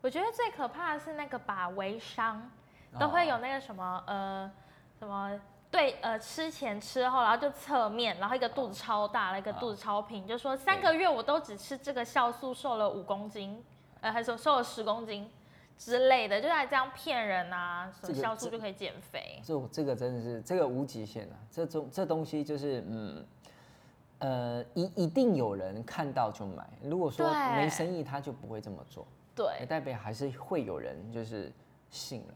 [0.00, 2.50] 我觉得最可怕的是那个把微商
[2.98, 4.50] 都会有那个什么呃
[4.98, 5.38] 什么。
[5.70, 13.62] 对，呃，吃前吃后，然后就侧面，然后一个肚子超大，一个肚子超平，就说三个月我都只吃这个酵素，瘦了五公斤，
[14.00, 15.28] 呃，还说瘦了十公斤
[15.76, 19.38] 之类的，就来这样骗人啊，什么酵素就可以减肥？
[19.44, 23.26] 这这个真的是这个无极限啊，这种这东西就是嗯，
[24.20, 31.52] 呃，一一定有人看到就买，如果说没生意，他就不会这么做，对，代表还是会有人就是
[31.90, 32.34] 信了。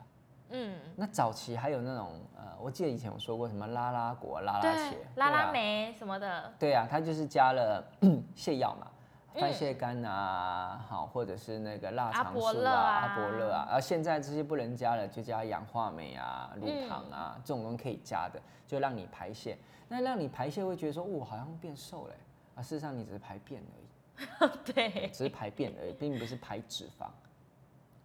[0.51, 6.53] 嗯，那早期还有那种呃，我记得以前有说过什么拉拉果、拉拉茄、拉拉梅什么的。
[6.59, 7.85] 对啊，它就是加了
[8.35, 8.87] 泻药嘛，
[9.35, 19.57] 番泻干啊，好，或者是那个腊肠素啊、阿伯乐啊，而现在这些不能加了，就加氧化镁啊、乳糖啊，这种东西可以加的，就让你排泄。
[19.89, 22.15] 那让你排泄会觉得说，哦，好像变瘦了，
[22.57, 23.91] 啊，事实上你只是排便而已。
[24.73, 27.07] 对，只是排便而已，并不是排脂肪。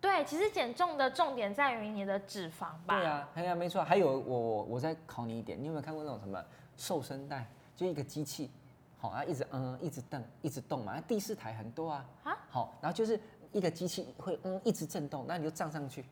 [0.06, 3.00] 对，其实减重的重点在于你的脂肪吧。
[3.00, 3.84] 对啊，哎呀，没错。
[3.84, 6.40] 还有我我我再考你一点，你有没有看过那种什么
[6.78, 7.44] 瘦身带？
[7.76, 8.52] 就一个机器，
[9.00, 10.94] 好啊，一直嗯，一直动，一直动嘛。
[10.94, 12.06] 那第四台很多啊。
[12.24, 12.38] 啊。
[12.52, 13.20] 好，然后就是
[13.52, 16.06] 一个机器会嗯一直震动，那你就站上去。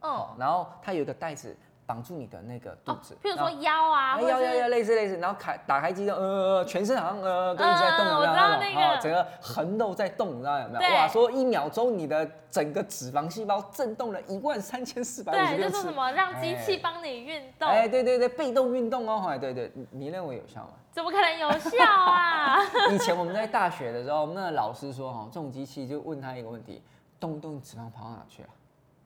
[0.00, 0.36] 哦。
[0.38, 1.56] 然后它有一个袋子。
[1.86, 8.80] 绑住你的那个肚子，譬如说腰啊，腰腰腰类似类似，然后开打开机，呃，全身好像呃都一直在动，有没有？
[8.80, 10.94] 啊，整个横肉在动，你知道有没有？
[10.94, 15.70] 哇，说一秒钟你的整个脂肪细胞震动了一万三千四百五十六次。
[15.70, 17.68] 对，就是什么让机器帮你运动？
[17.68, 20.70] 哎，对对对，被动运动哦，哎，对对，你认为有效吗？
[20.90, 22.58] 怎么可能有效啊？
[22.92, 26.82] 以前我们在大学的时候，我们那老师说哈，这种机器就问他一个问题：
[27.20, 28.48] 动不动脂肪跑到哪去了？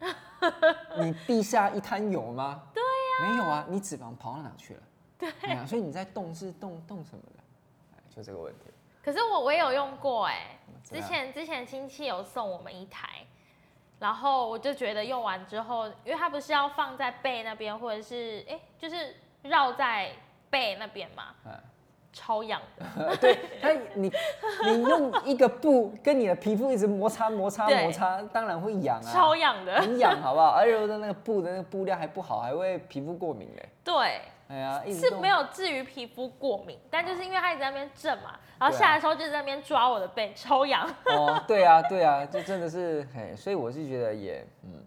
[1.01, 2.63] 你地下一滩油吗？
[2.73, 4.83] 对呀，没有啊，你脂肪跑到哪去了？
[5.19, 7.43] 对啊，所以你在动是动动什么的？
[8.15, 8.71] 就这个问题。
[9.03, 13.27] 可是我我也有用过哎，之前之前亲戚有送我们一台，
[13.99, 20.13] 然后我就觉得用完之后，因为它不是要放在背那边，或者是哎，就是绕在
[20.51, 21.35] 背那边嘛。
[22.13, 24.11] 超痒的， 对它，你
[24.65, 30.49] 你用一个布跟你的皮肤一直摩擦摩擦摩擦，当然会痒啊，超痒的，很痒，好不好？
[30.51, 33.69] 而且的那个布的那个布料还不好，还会皮肤过敏嘞。
[33.85, 40.89] 对，哎呀，是没有至于皮肤过敏，但就是因为他一直在那边震嘛，然后下来的时候就在那边抓我的背，超痒。
[41.07, 44.83] 哦，对啊，对啊，就真的是，嘿，所以我是觉得也，嗯，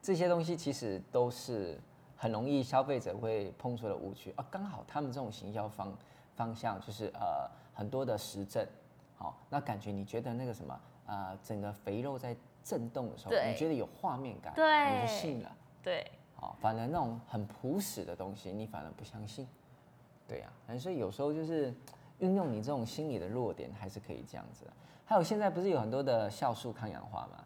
[0.00, 1.80] 这些东西其实都是
[2.16, 5.92] 很容易消费者会碰出的误区啊，刚好他们这种行销方。
[6.34, 8.66] 方向就是呃很多的实证，
[9.16, 19.46] 好，那感觉你觉得那个什么呃整个肥肉在震动的时候，你觉得有画面感，对，你就信了，对，好，反而那种很朴实的东西，你反而不相信，
[20.26, 21.72] 对呀，所以有时候就是
[22.18, 24.66] 运用你这种心理的弱点，还是可以这样子。
[25.04, 27.44] 还有现在不是有很多的酵素抗氧化吗？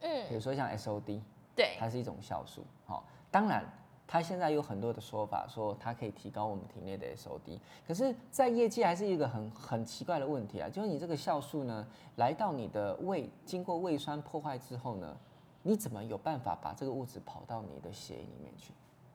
[0.00, 1.20] 嗯，比如说像 SOD，
[1.54, 3.64] 对，它是一种酵素，好，当然。
[4.08, 15.16] 它现在有很多的说法，说它可以提高我们体内的 SOD，可是，在业界还是一个很很奇怪的问题啊，就是你这个酵素呢，来到你的胃，经过胃酸破坏之后呢，
[15.62, 18.72] 你怎么有办法把这个物质跑到你的血液里面去？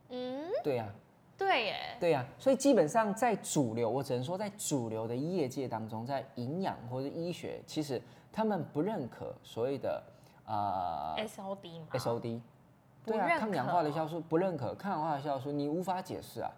[0.09, 0.93] 嗯，对呀，
[1.37, 10.03] 对耶，对呀，所以基本上在主流，我只能说在主流的业界当中，在营养或者医学，其实他们不认可所谓的
[10.45, 12.41] 呃 SOD 吗？SOD。
[13.05, 16.51] 对啊，抗氧化的酵素不认可，抗氧化的酵素你无法解释啊。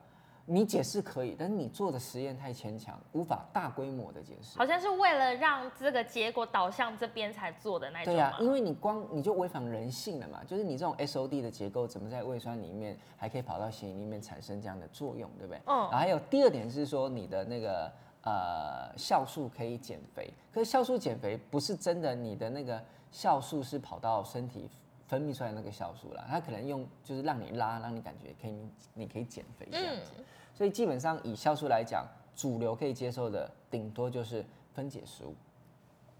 [0.45, 4.58] 你解释可以，但是你做的实验太牵强，无法大规模的解释。
[4.58, 15.62] 好像是为了让这个结果导向这边才做的那种对啊、因为你光你就违反人性了嘛，就是你这种 SOD 的结构怎么在胃酸里面还可以跑到血液里面产生这样的作用，对不对？
[15.65, 17.89] 嗯然后还有第二点是说你的那个
[18.23, 24.69] 呃酵素可以减肥，可是酵素减肥不是真的你的那个酵素是跑到身体
[25.13, 30.12] 分泌出来那个酵素啦，它可能用就是让你拉，让你感觉可以你你可以减肥这样子。
[30.56, 32.04] 所以基本上以酵素来讲，
[32.36, 35.36] 主流可以接受的顶多就是分解食物。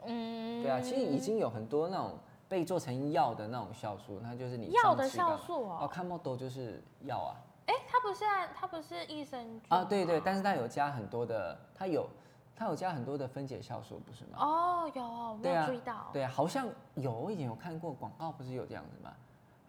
[0.06, 5.80] 嗯，对啊，其实已经有很多那种被做成药的那种酵素，那就是你药的酵素哦？
[5.82, 7.34] 哦，看莫多就是药啊。
[7.66, 12.08] 哎，它不是它不是益生菌啊，对对，但是它有加很多的，它有
[12.56, 14.38] 它有加很多的分解酵素，不是吗？
[14.40, 19.14] 哦，有我没有注意到，对啊，好像有，我以前有看过广告，不是有这样子吗？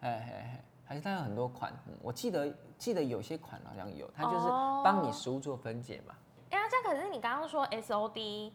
[0.01, 4.47] 哎还是它有很多款，嗯，我记得记得有些款好像有，它就是
[4.83, 6.13] 帮你哦食物做分解嘛。
[6.51, 8.53] 哎呀，这样可是你刚刚说 S O D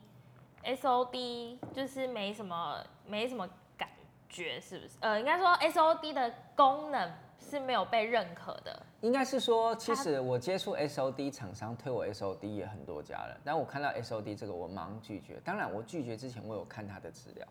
[0.62, 3.88] S O D 就是没什么没什么感
[4.28, 4.96] 觉，是不是？
[5.00, 7.10] 呃，应该说 S O D 的功能
[7.40, 8.83] 是没有被认可的。
[9.00, 15.40] 应该是说，其实我接触 SOD 厂商推我 SOD 也很多家了，但我看到 SOD 这个我忙拒绝。
[15.44, 17.46] 当然，我拒绝之前我有看他的资料。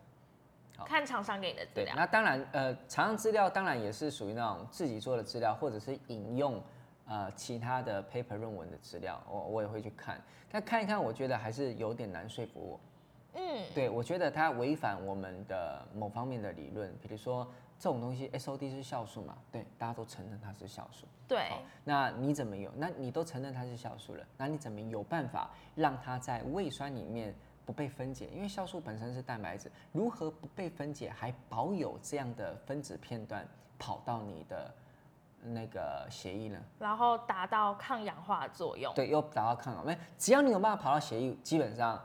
[0.76, 6.62] 好看厂商给你的资，料，那当然，呃，厂商资料当然也是属于那种自己做的资料，或者是引用
[7.06, 10.18] 呃其他的 paper 论文的资料，我我也会去看。
[10.50, 12.80] 但看一看，我觉得还是有点难说服我。
[13.34, 17.46] 嗯，对，我觉得它违反我们的某方面的理论，比如说
[17.80, 21.06] 这种东西，SOD 是酵素嘛，对，大家都承认它是酵素。
[21.26, 22.70] 对，好，那你怎么有？
[22.76, 28.28] 那你都承认它是酵素了，那你怎么有办法让它在胃酸里面不被分解？
[28.34, 34.74] 因为酵素本身是蛋白质，如何不被分解，还保有这样的分子片段跑到你的
[35.42, 36.60] 那个血液呢？
[36.78, 38.92] 然后达到抗氧化的作用。
[38.92, 41.98] 对，又达到抗氧，没，只要你有办法跑到血液，基本上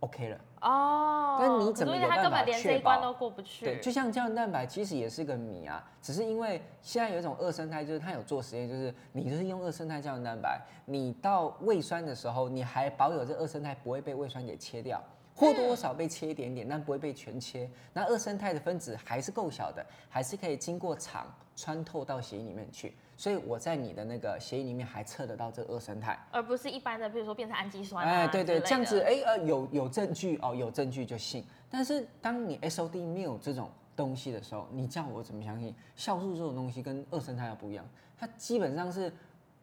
[0.00, 0.40] OK 了。
[0.62, 3.64] 哦，但你怎么有办法确保一关都过不去。
[3.64, 15.02] 对，就像胶原蛋白其实也是个谜啊，只是因为现在有一种二生态，就是它有做实验，就是你就是用二生态胶原蛋白，你到胃酸的时候，你还保有这二生态不会被胃酸给切掉。
[15.34, 17.68] 或多或少被切一点点，但不会被全切。
[17.94, 22.94] 那二生态的分子还是够小的，还是可以经过肠穿透到血液里面去。
[23.16, 26.18] 所以我在你的那个协议里面还测得到这二生态。
[26.30, 28.10] 而不是一般的，比如说变成氨基酸、啊。
[28.10, 31.44] 哎，对对，这样子，哎呃，有有证据哦，有证据就信。
[31.70, 35.74] 但是当你 SOD 没有这种东西的时候，你叫我怎么相信？
[35.96, 37.84] 酵素这种东西跟二生态又不一样，
[38.18, 39.12] 它基本上是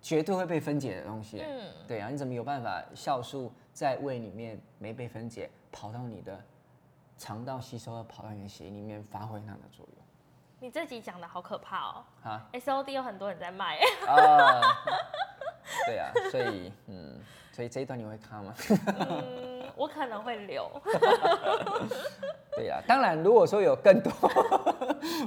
[0.02, 1.42] 绝对会被分解的东西。
[1.42, 6.40] 嗯，对啊，你怎么有办法酵素在胃里面没被分解，跑到你的
[7.18, 9.99] 肠道吸收，跑到你的血液里面发挥它的作用？
[10.62, 12.04] 你这集讲的好可怕哦。
[12.24, 14.62] 啊 S O D 有很多人在卖，啊，
[15.86, 17.18] 对啊，所以嗯，
[17.52, 18.54] 所以这一段你会看吗？
[19.00, 20.70] 嗯，我可能会留。
[22.58, 24.12] 对啊、当然，如果说有更多，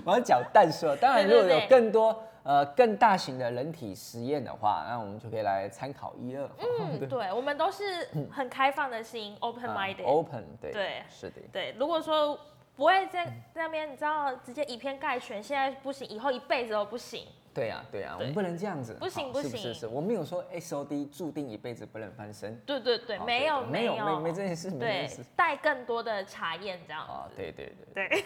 [0.04, 6.46] 我要讲淡说，当然如果有更多呃更大型的人体实验的话，那我们就可以来参考一二。
[6.58, 10.04] 嗯，对，我们都是很开放的心，open 啊 minded。
[10.04, 12.38] open 对对是的，对，如果说
[12.76, 17.26] 不会在在那边，你知道直接以偏概全，现在不行，以后一辈子都不行。
[17.54, 19.50] 对呀、对呀、我对们不能这样子，不行不行。
[19.50, 19.74] 是不是？
[19.74, 24.04] 是，我没有说 SOD 注定一辈子不能翻身，对对对，好没有对没有有。
[24.06, 27.36] 没没这件事，没这事，带更多的查验这样啊，子。
[27.36, 28.24] 对对对，对，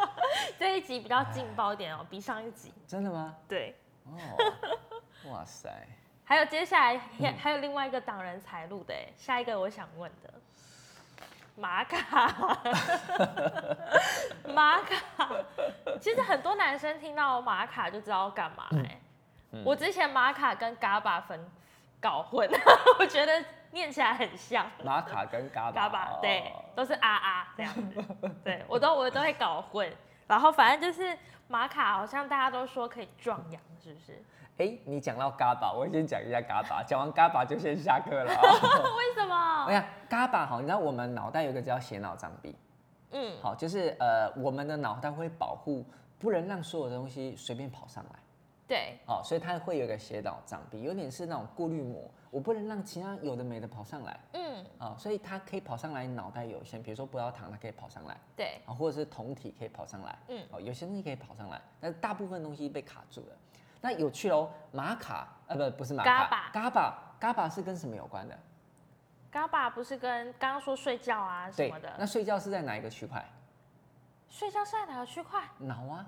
[0.58, 2.72] 这一集比较劲爆一点哦，比上一集。
[2.86, 3.36] 真的吗？
[3.46, 3.74] 对，
[4.06, 4.10] 哦，
[5.30, 5.68] 哇塞，
[6.24, 10.32] 还有接下来还还有另外一个挡人财路的哎，下一个我想问的，
[11.56, 12.56] 玛卡，
[14.54, 15.28] 玛卡，
[16.00, 19.00] 其实很多男生听到玛卡就知道干嘛哎、
[19.52, 21.38] 嗯我之前玛卡跟嘎巴分
[22.00, 22.48] 搞混，
[22.98, 24.66] 我觉得念起来很像。
[24.82, 28.02] 玛卡跟嘎巴，嘎巴对哦，都是啊啊这样子，
[28.42, 29.94] 对我都我都会搞混。
[30.26, 31.14] 然后反正就是
[31.48, 34.24] 玛卡，好像大家都说可以壮阳，是不是？
[34.58, 38.42] 哎，你讲到嘎巴，我先讲一下嘎巴，讲完嘎巴就先下课了啊。
[38.96, 39.64] 为什么？
[39.66, 42.54] 哎呀，嘎巴好，你知道我们脑袋有一个叫血脑障壁，
[43.12, 45.84] 嗯，好，就是呃，我们的脑袋会保护，
[46.18, 48.18] 不能让所有的东西随便跑上来，
[48.68, 63.36] 对，哦，所以它会有一个斜脑障壁，有点是那种过滤膜，我不能让其他有的没的跑上来，嗯，啊、所以它可以跑上来，脑袋有限，比如说葡萄糖它可以跑上来，对，啊，或者是酮体可以跑上来，嗯哦，有些东西可以跑上来，但是大部分东西被卡住了。
[63.82, 68.38] 那有趣喽，玛卡，呃，不，不是玛卡，嘎巴嘎巴，嘎巴是跟什么有关的？
[69.30, 73.22] 嘎巴不是跟刚刚说睡觉啊什对么，的，那睡觉是在哪一个区块？
[74.28, 75.42] 睡觉是在哪个区块？
[75.58, 76.06] 脑啊，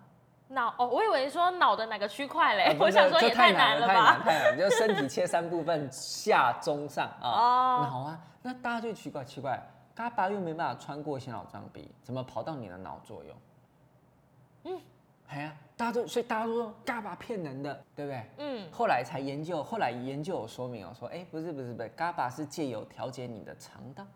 [0.48, 4.22] 脑哦，我以为说脑的哪个区块嘞，啊我想说这也太难太了吧难。
[4.22, 7.28] 太难，就身体切三部分，下中上啊。
[7.28, 9.60] 哦，脑啊，那大家就奇怪奇怪，
[9.94, 13.36] 嘎巴又没办法穿过心脑障壁，怎么跑到你的脑作用？
[14.64, 14.80] 嗯，
[15.28, 18.24] 哎呀，大家都所以大家都说嘎巴骗人的，对不对？
[18.38, 24.06] 嗯，后来才研究，后来研究有说明哦，说哎、不是不是不是，嘎巴是借由调节你的肠道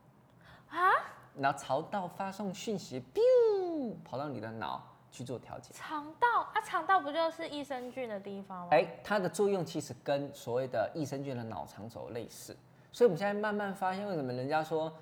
[0.69, 0.93] 啊，
[1.37, 5.73] 然后肠道发送讯息，biu 跑到你的脑去做调节。
[5.73, 8.69] 肠道啊，肠道不就是益生菌的地方吗？
[8.71, 12.57] 哎、它的作用其实跟所谓的益生菌的脑肠轴类似，
[12.93, 14.93] 所以我们现在慢慢发现，为什么人家说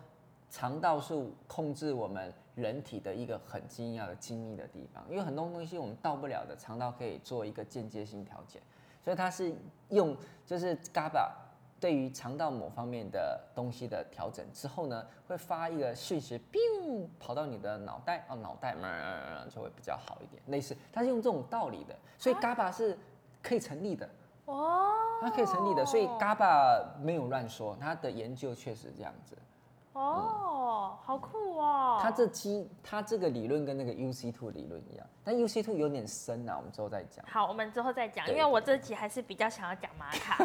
[0.48, 1.14] 肠道是
[1.48, 8.60] 控制我们人体的一个很精要的精密的地方，因为很多东西我们到不了的，肠道可以做一个间接性调节，
[9.00, 9.54] 所以它是
[9.90, 11.30] 用就是 GABA
[11.78, 22.98] 对于肠道某方面的东西的调整之后呢，会发一个讯息，biu 跑到你的脑袋，哦，脑袋嗯就会比较好一点，类似，它是用这种道理的，所以 GABA 是
[23.42, 24.08] 可以成立的。
[24.46, 29.36] 哦，它可以成立的，所以 GABA 没有乱说，它的研究确实这样子。
[29.96, 31.98] 哦，好酷哦。
[32.02, 37.24] 它这基，它这个理论跟那个 UC two 理论一样，但 UC two 有点深啊，我们之后再讲。
[37.26, 40.44] 好，我们之后再讲，因为我这期还是比较想要讲玛卡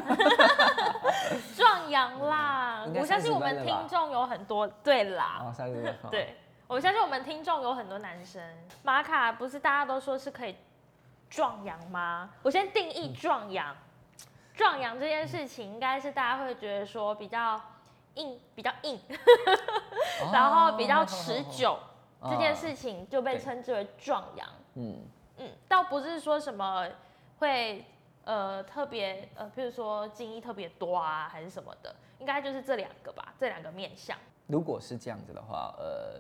[1.56, 2.86] 壮阳啦。
[2.96, 5.70] 我相信我30分们听众有很多，对啦，哦，三。
[6.10, 6.38] 对，
[6.68, 8.42] 我相信我们听众有很多男生，
[8.84, 10.56] 玛卡不是大家都说是可以
[11.30, 12.30] 壮阳吗？
[12.42, 13.76] 我先定义壮阳，
[14.54, 17.60] 壮阳这件事情应该是大家会觉得说比较
[18.16, 19.00] 硬，比较硬，
[20.22, 21.78] 哦 然后比较持久，
[22.20, 24.48] 哦这件事情就被对称之为壮阳。
[24.76, 24.98] 嗯，
[25.38, 26.88] 嗯，倒不是说什么
[27.40, 27.86] 会
[28.24, 34.18] 呃特别呃，譬如说精液特别多啊，还是什么的，应该就是这两个吧，这两个面相。
[34.48, 36.20] 如果是这样子的话，呃，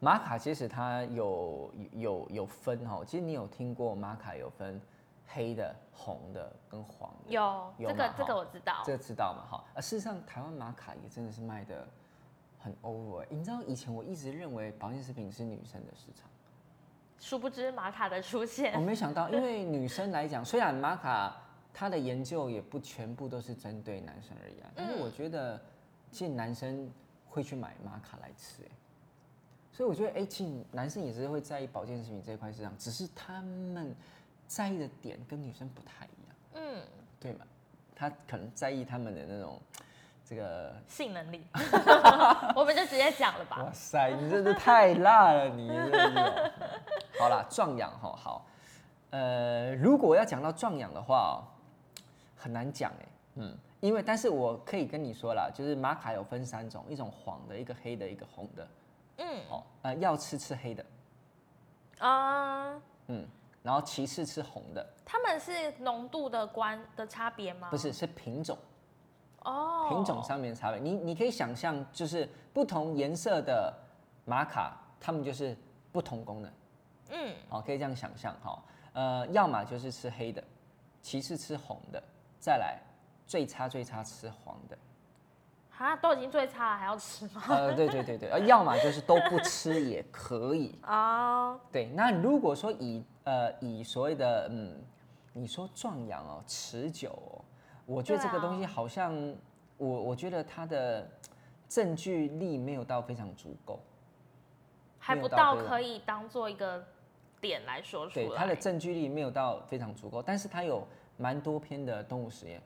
[0.00, 4.80] 玛卡其实它有有有分哈，其实你有听过玛卡有分
[5.26, 9.64] 黑的、红的跟黄的，有有嘛这个这个我知道，这个知道嘛哈？
[9.74, 11.86] 啊，事实上台湾玛卡也真的是卖的
[12.58, 13.26] 很 over，欸。
[13.30, 16.28] 你知道以前我一直认为保健食品是女生的市场。
[17.18, 18.72] 殊不知玛卡的出现。
[18.72, 21.36] 我现，没想到，因为 女生来讲，虽然玛卡
[21.72, 25.60] 它的研究也不全部都是针对男生而已啊，但是我觉得
[26.10, 26.90] 其实男生
[27.28, 28.70] 会去买玛卡来吃、欸，
[29.72, 33.94] 所以我觉得哎、其实男生也是会在意保健食品这一块市场，只是他们
[34.46, 36.82] 在意的点跟女生不太一样，嗯，
[37.20, 37.44] 对吗？
[37.94, 39.60] 他可能在意他们的那种
[40.24, 41.46] 这个性能力，
[42.54, 43.62] 我们就直接讲了吧。
[43.62, 46.52] 哇塞，你真的太辣了，你真的。
[47.18, 48.46] 好啦，壮阳哈好，
[49.10, 51.36] 呃，如果要讲到壮阳的话、哦，
[52.36, 58.68] 很难讲哎，嗯，因为但是我可以跟你说啦，就是玛卡有分三种，一种黄的，一个黑的，一个红的，
[59.18, 59.40] 嗯。
[59.48, 60.84] 哦，呃，要吃吃黑的，
[62.00, 62.74] 啊、
[63.06, 63.26] 嗯，
[63.66, 67.66] 然后其次吃红的，他们是浓度的关的差别吗？
[67.68, 68.56] 不是是品种，
[69.42, 73.74] 哦，品种上面的差别，你你可以想象，就是不同颜色的
[74.24, 75.56] 玛卡，它们就是
[75.90, 76.52] 不同功能。
[77.10, 78.62] 嗯，好，可以这样想象哈。
[78.92, 80.40] 呃，要么就是吃黑的，
[81.02, 82.00] 其次吃红的，
[82.38, 82.78] 再来
[83.26, 84.78] 最差最差吃黄的。
[85.76, 87.42] 啊，都已经最差了，还要吃吗？
[87.48, 90.78] 呃，对对对对，呃，要么就是都不吃也可以。
[90.82, 94.82] 啊，对，那如果说以呃以所谓的嗯，
[95.32, 97.44] 你说壮阳哦，持久哦，
[97.84, 99.14] 我觉得这个东西好像
[99.76, 101.08] 我我觉得它的
[101.68, 103.80] 证据力没有到非常足够。
[104.98, 106.84] 还不到可以当做一个
[107.40, 108.26] 点来说出来。
[108.26, 112.60] 对它的证据力没有到非常足够，但是它有蛮多篇的动物实验。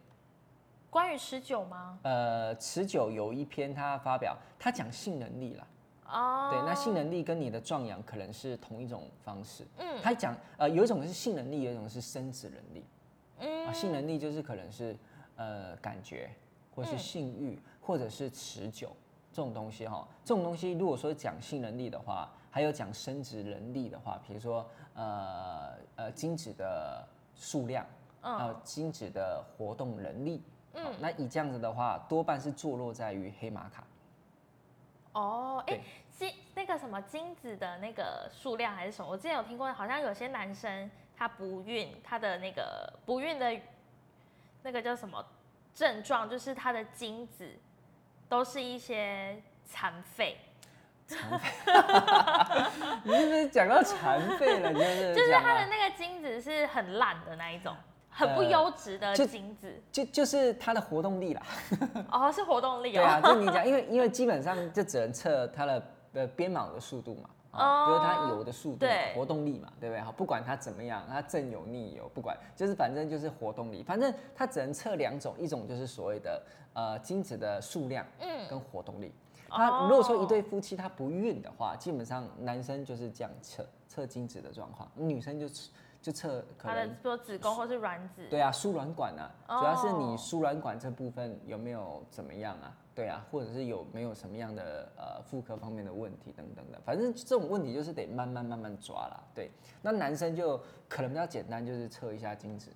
[0.89, 1.99] 关于持久吗？
[2.03, 5.67] 呃，持久有一篇他发表，他讲性能力啦。
[6.11, 9.67] 哦，对，那性能力跟你的壮阳可能是同一种方式。
[9.79, 12.85] 嗯他讲呃，有一种是性能力，有一种是生殖能力。
[13.39, 14.97] 嗯啊，性能力就是可能是
[15.37, 16.31] 呃感觉，
[16.75, 18.91] 或是嗯性欲，或者是持久
[19.33, 20.07] 这种东西哈。
[20.25, 27.87] 这种东西如果说讲性能力的话，还有讲生殖能力的话，比如说呃呃精子的数量，
[28.23, 30.43] 嗯呃精子的活动能力。
[30.75, 33.85] 嗯那以这样子的话，多半是坐落在于黑玛卡。
[35.13, 35.81] 哦，哎
[36.61, 39.11] 那个什么精子的那个数量还是什么？
[39.11, 43.59] 我之前有听过，好像有些男生他不孕，他的那个不孕的
[44.63, 45.25] 那个叫什么
[45.75, 47.51] 症状，就是他的精子
[48.29, 50.37] 都是一些残废，
[53.05, 54.71] 你是不是讲到残废了？
[54.75, 57.75] 就是就是他的那个精子是很烂的那一种，
[58.11, 59.83] 很不呃优质的精子。
[59.91, 61.43] 就就是他的活动力啦。
[62.13, 63.01] 哦，是活动力哦。
[63.01, 65.83] 对啊，就你讲，因为 因为基本上就只能测他的
[66.13, 67.31] 呃编码的速度嘛。
[67.53, 70.01] 啊，就是它游的速度活动力嘛，对不对？
[70.01, 76.41] 好，不管它怎么样，它正游、逆游，不管，就是反正就是活动力，反正它只能测两种，一种就是所谓的
[76.75, 79.13] 呃精子的数量，嗯跟活动力。
[79.49, 85.49] 他如果说一哦对夫妻他不孕的话，基本上男生就是这样测测精子的状况，女生就
[86.01, 88.29] 就测可能说子宫或是卵子。
[88.31, 92.73] 对啊输卵管啊，主要是你哦输卵管这部分有没有怎么样啊？
[92.95, 99.23] 对啊，或者是有没有什么样的呃妇科方面的问题等等的，反正这种问题就是得慢慢慢慢抓啦。
[99.35, 102.71] 对，那男生就可能比较简单，就是测一下精子。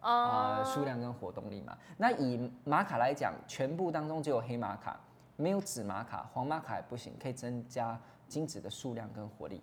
[0.00, 1.78] 啊、哦数量跟活动力嘛。
[1.96, 4.98] 那以玛卡来讲，全部当中只有黑玛卡，
[5.36, 7.96] 没有紫玛卡，黄玛卡也不行，可以增加
[8.26, 9.62] 精子的数量跟活力，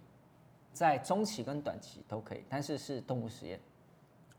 [0.72, 3.60] 在中期跟短期都可以，但是是动物实验，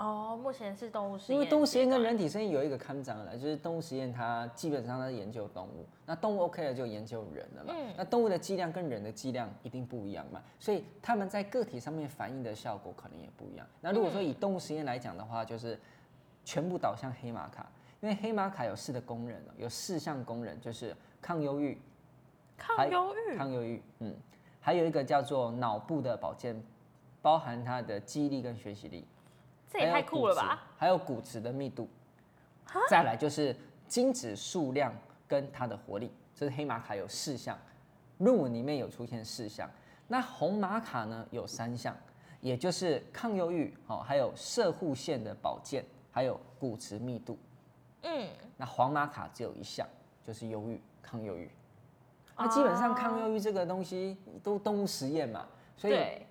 [0.01, 7.75] 哦，目前是动物实验，因为动物实验跟人体实验有一个看涨了，就是动物实验它基本上它是研究动物，那动物 OK 了就研究人了嘛。
[7.77, 13.67] 嗯那动物的剂量跟人的剂量一定不一样嘛，所以他们在个体上面反应的效果可能也不一样。
[13.83, 15.79] 那如果说以动物实验来讲的话，就是
[16.47, 17.71] 全部导向黑玛卡，
[18.01, 21.79] 因为黑玛卡有四的功能哦，有四项功能，就是抗忧郁、
[22.57, 24.17] 抗忧郁，抗忧郁，嗯，
[24.61, 26.59] 还有一个叫做脑部的保健，
[27.21, 29.05] 包含它的记忆力跟学习力。
[29.71, 30.67] 这也太酷了吧！
[30.77, 31.41] 还有骨质！
[31.41, 31.89] 的密度，
[32.89, 33.55] 再来就是
[33.87, 34.93] 精子数量
[35.29, 37.57] 跟它的活力，这是黑玛卡有四项，
[38.19, 39.71] 论文里面有出现四项。
[40.09, 41.97] 那红玛卡呢有三项，
[42.41, 47.39] 也就是抗忧郁，哦，还有射护腺的保健，还有骨质密度。
[48.03, 49.87] 嗯，那黄玛卡只有一项，
[50.25, 51.49] 就是忧郁，抗忧郁。
[52.37, 55.47] 那基本上抗忧郁这个东西都动物实验嘛，
[55.77, 56.27] 所以对，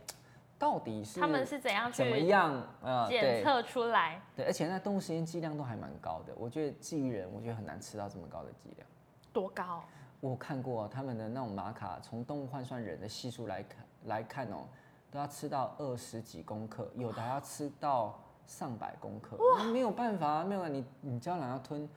[0.59, 2.61] 到底是他们是怎样怎么样？
[2.83, 3.41] 呃，检。
[3.41, 4.21] 测出来？
[4.35, 8.85] 对，而且那动物实验剂量都还蛮高的，我觉得至于人，我觉得很难吃到这么高的剂量。
[9.31, 9.81] 多高？
[10.19, 14.67] 我看过、他们的那种玛卡，从动物换算人的系数来看来看哦、
[15.09, 19.37] 都要吃到二十几公克，有的还要吃到上百公克。
[19.57, 21.89] 那没有办法啊，没有你你胶囊要吞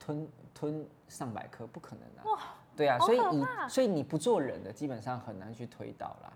[0.00, 2.56] 吞吞上百克，不可能啊。
[2.76, 6.32] 对啊，所以你所以你不做人的，基本上很难去推导啦。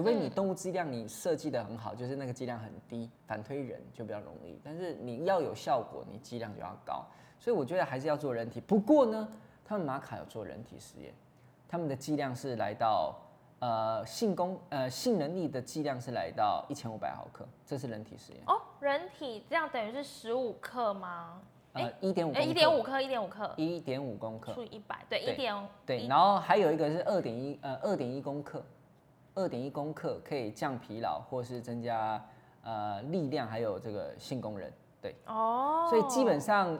[0.00, 4.58] 除非你嗯动物剂量你设计的很好，就是那个剂量很低，反推人就比较容易。
[4.64, 7.04] 但是你要有效果，你剂量就要高。
[7.38, 8.62] 所以我觉得还是要做人体。
[8.62, 9.28] 不过呢，
[9.62, 11.12] 他们玛卡有做人体实验，
[11.68, 13.14] 他们的剂量是来到
[13.58, 18.40] 呃性功呃性能力的剂量是来到一千五百毫克，这是人体实验。
[18.46, 21.42] 哦，人体这样等于是十五克吗？
[21.74, 24.54] 呃，一点五哎，一点五克，一点五克一点五公克。
[24.54, 28.64] 除以一百，对，对一点对，然后还有一个是二点一呃二点一公克，
[29.34, 32.22] 二点一公克可以降疲劳或是增加
[32.62, 34.70] 呃力量，还有这个性功能。
[35.00, 36.78] 对，哦，所以基本上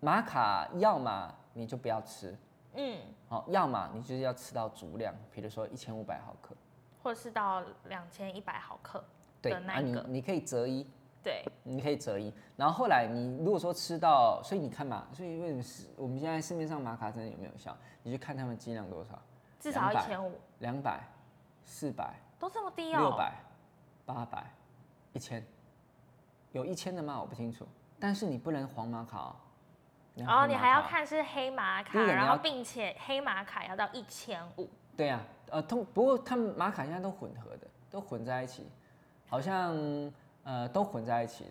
[0.00, 2.36] 玛卡要么你就不要吃，
[2.74, 6.54] 嗯，好、要么你就是要吃到足量，比如说一千五百毫克。
[7.02, 9.04] 或者是到两千一百毫克
[9.40, 10.84] 对，那个，你你可以择一，
[11.22, 17.76] 对，你可以择一，然后后来你如果说吃到，所以你看嘛，所以为什么是我们现在市面上玛卡真的有没有效？
[18.02, 19.22] 你去看他们剂量多少，
[19.60, 21.00] 至少一千五，两百、
[21.66, 23.34] 四百、都这么低哦，六百、
[24.06, 24.50] 八百、
[25.12, 25.44] 一千，
[26.52, 27.20] 有一千的吗？
[27.20, 27.66] 我不清楚。
[27.98, 29.36] 但是你不能黄马卡哦。
[30.14, 38.66] 要然后你还要看是黑马卡，然后并且黑马卡要到一千五，对呀、呃，通不过他们马卡现在都混合的，都混在一起，
[39.28, 39.76] 好像
[40.44, 41.50] 呃都混在一起的。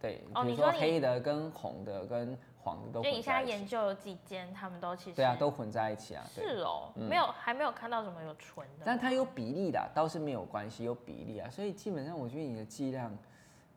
[0.00, 3.50] 对，比如说黑的跟红的跟黄的都就你现在混在一起。
[3.50, 6.24] 研究有几间，他们都其实对啊，都混在一起啊。
[6.34, 13.14] 是哦，没有还没有看到什么有纯的，但它有比例的啊，倒是没有关系，有比例啊，所以基本上我觉得你的剂量，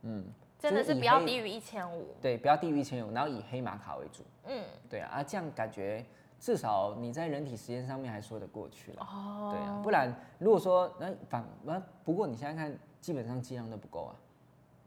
[0.03, 0.25] 嗯，
[0.57, 6.05] 真的是不要低于一千五，对，不要低于一千五，然后以黑玛卡为主，嗯，对啊，啊这样感觉
[6.39, 14.15] 至少你在人体实验上面还说得过去了，哦，对啊，不然如果说那反那不过你现在看基本上剂量都不够啊，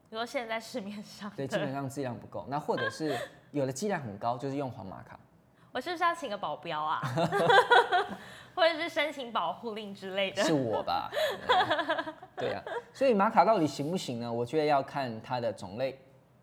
[0.08, 3.16] 你说现在市面上对，基本上剂量不够，那或者是
[3.52, 5.18] 有的剂量很高，就是用黄玛卡，
[5.72, 7.00] 我是不是要请个保镖啊？
[8.54, 10.42] 或者是申请保护令之类的？
[10.44, 11.10] 是我吧？
[12.36, 14.32] 对啊，所以玛卡到底行不行呢？
[14.32, 15.98] 我觉得要看它的种类。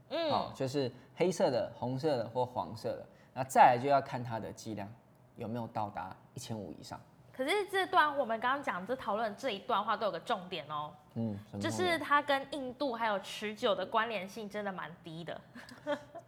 [0.10, 3.05] 嗯，好、就是黑色的、红色的或黄色的。
[3.34, 4.89] 那再来就要看它的剂量
[5.36, 6.97] 有没有到达一千五以上。
[7.34, 15.39] 可是这段我们刚刚讲这讨论这一段话都有个重点哦，嗯，就是它跟印度还有持久的关联性真的蛮低的。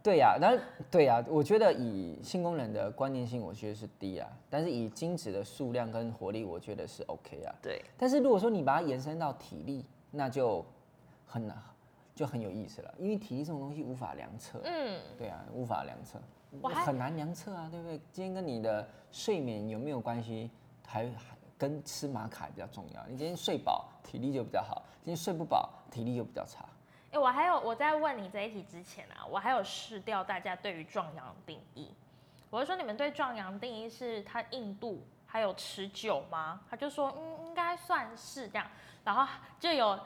[0.02, 7.54] 对呀、然后对呀、我觉得以性功能的关联性，我觉得是低啊，但是以精子的数量跟活力，我觉得是 OK 啊。
[7.60, 10.64] 对，但是如果说你把它延伸到体力，那就
[11.26, 11.56] 很难，
[12.14, 14.60] 就很有意思了，因为体力这种东西无法量测。
[14.64, 16.18] 嗯，对啊，无法量测，
[16.72, 18.00] 很难量测啊，对不对？
[18.10, 20.50] 今天跟你的睡眠有没有关系？
[20.86, 23.06] 还还跟吃玛卡比较重要。
[23.06, 26.64] 你今天睡饱，体力就比较好；今天睡不饱，体力就比较差。
[27.12, 31.92] 哎、我还有我在问你这一题之前啊，我还有试掉大家对于壮阳的定义。
[32.50, 36.60] 我就说你们对壮阳定义是它硬度还有持久吗？
[36.68, 38.66] 他就说嗯应该算是这样，
[39.04, 39.26] 然后
[39.58, 39.98] 就有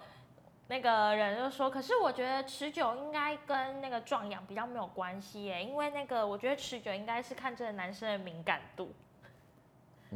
[0.67, 8.93] 那个人就说，可是我觉得持久应该跟那个壮阳比较没有关系耶，因为那个我觉得持久应该是看这个男生的敏感度。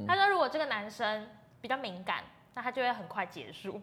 [0.07, 1.29] 他说如果这个男生
[1.61, 2.25] 比较敏感，
[2.55, 3.81] 那他就会很快结束。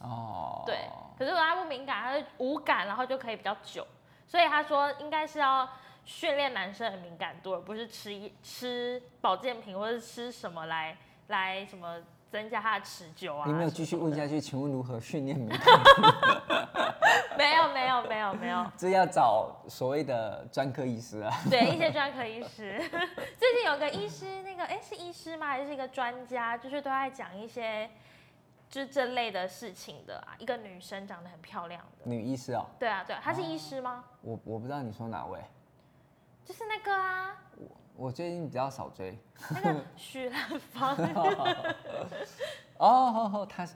[0.00, 0.88] 哦，对，
[1.18, 3.86] 可是如果他不敏感，他是无感，然后就可以比较久。
[4.26, 5.68] 所以他说应该是要
[6.04, 10.96] 训练男生的敏感度，而不是吃一吃保健品或者吃什么来
[11.28, 11.96] 来什么
[12.30, 13.44] 增加他的持久啊。
[13.46, 14.40] 你没有继续问下去？
[14.40, 15.58] 请问如何训练敏感？
[15.60, 16.94] 的？
[17.36, 21.32] 没有没有没有没有， 这要找所谓的专科医师啊。
[21.50, 22.78] 对一些专科医师，
[23.38, 25.46] 最近有个医师，那个哎是医师吗？
[25.46, 26.56] 还是一个专家？
[26.56, 27.88] 就是都在讲一些
[28.68, 30.34] 就是这类的事情的啊。
[30.38, 34.04] 一个女生长得很漂亮的，女医师哦，对啊对啊，她是医师吗？
[34.22, 35.40] 我我不知道你说哪位，
[36.44, 37.36] 就是那个啊，
[37.96, 39.18] 我最近比较少追。
[39.50, 40.96] 那个许兰芳，
[42.78, 43.74] 哦，好好，他是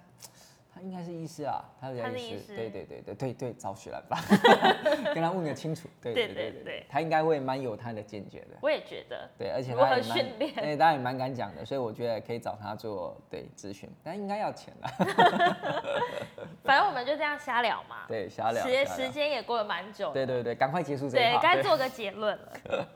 [0.79, 4.17] 他应该是医师啊，他是医师，对对对对对对，找许兰吧，
[5.13, 9.29] 跟他问个清楚，对对对对他应该会蛮有他的见解的，我也觉得。
[9.37, 14.89] 对，而且他也蛮训练对，他也蛮敢讲的，所以我觉得可以找他做对咨询，但应该要钱的
[16.63, 18.05] 反正我们就这样瞎聊嘛。
[18.07, 20.15] 对，瞎聊，时时间也过了蛮久的。
[20.15, 22.87] 对对对，赶快结束这一对，趴，对该做个结论了。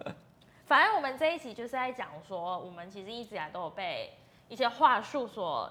[0.66, 4.12] 反正我们这一集就是在讲说，我们其实一直以来都有被
[4.48, 5.68] 一些话术所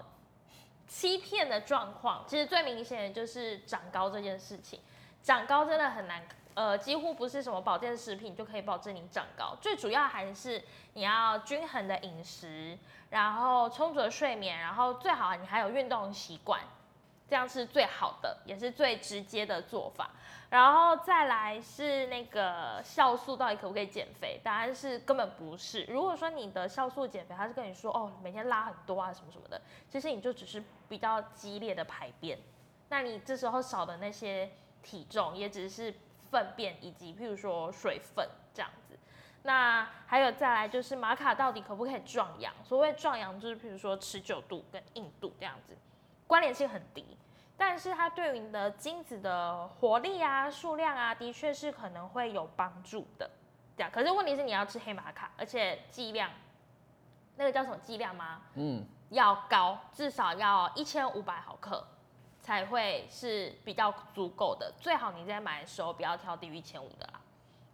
[0.92, 2.22] 欺骗的状况。
[2.28, 4.78] 其实最明显的就是长高这件事情，
[5.24, 6.22] 长高真的很难，
[6.54, 9.56] 呃，几乎不是什么保健食品就可以保证你长高。
[9.62, 10.62] 最主要还是
[10.94, 12.78] 你要均衡的饮食，
[13.10, 16.60] 然后充足的睡眠，然后最好你还有运动习惯。
[17.32, 20.12] 这样是最好的，也是最直接的做法。
[20.50, 24.38] 然后再来是那个酵素到底可不可以减肥？
[24.44, 25.86] 答案是根本不是。
[25.86, 32.38] 如果说你的酵素减肥，他是跟你说哦每天拉很多啊什么什么的，其实你就只是比较激烈的排便，
[32.90, 34.52] 那你这时候少的那些
[34.84, 35.96] 体重也只是
[36.30, 39.00] 粪便以及譬如说水分这样子。
[39.44, 42.54] 那还有再来就是玛卡到底可不可以壮阳？
[42.66, 45.78] 所谓壮阳就是譬如说持久度跟硬度这样子，
[46.32, 47.18] 关联性很低。
[47.58, 53.30] 但是它对于你的精子的活力啊、数量啊，的确是可能会有帮助的。
[53.76, 56.32] 这样，可是问题是你要吃黑玛卡，而且剂量，
[57.36, 58.44] 那个叫什么剂量吗？
[58.56, 61.86] 嗯，要高，至少要一千五百毫克
[62.40, 64.74] 才会是比较足够的。
[64.80, 67.20] 最好你在买的时候不要挑低于一千五的啦。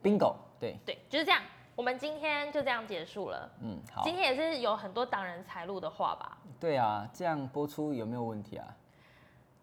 [0.02, 1.40] bingo，对，对，就是这样。
[1.78, 3.48] 我们今天就这样结束了。
[3.62, 6.36] 嗯，好今，天也是有很多挡人财路的话吧？
[6.60, 8.66] 对啊，这样播出有没有问题啊？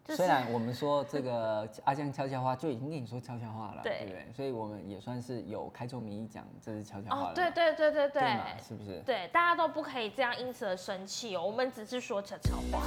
[0.04, 4.32] 就是虽然我们说这个阿江悄悄话就已经跟你说悄悄话了，对对不对？
[4.32, 9.02] 所以我们也算是有开宗明义讲这是悄悄话了嘛，，哦对对对对对，对，是不是？
[9.04, 12.84] 对，大家都不可以这样因此而生气哦，我们只是说悄悄话。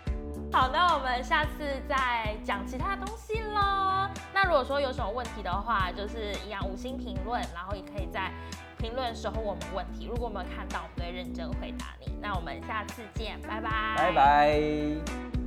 [0.52, 4.08] 好，那我们下次再讲其他东西喽。
[4.32, 8.32] 那如果说有什么问题的话，就是一样五星评论，然后也可以在
[8.78, 10.06] 评论时候问我们问题。
[10.06, 12.16] 如果我们看到，我们会认真回答你。
[12.22, 15.45] 那我们下次见，拜拜，拜拜。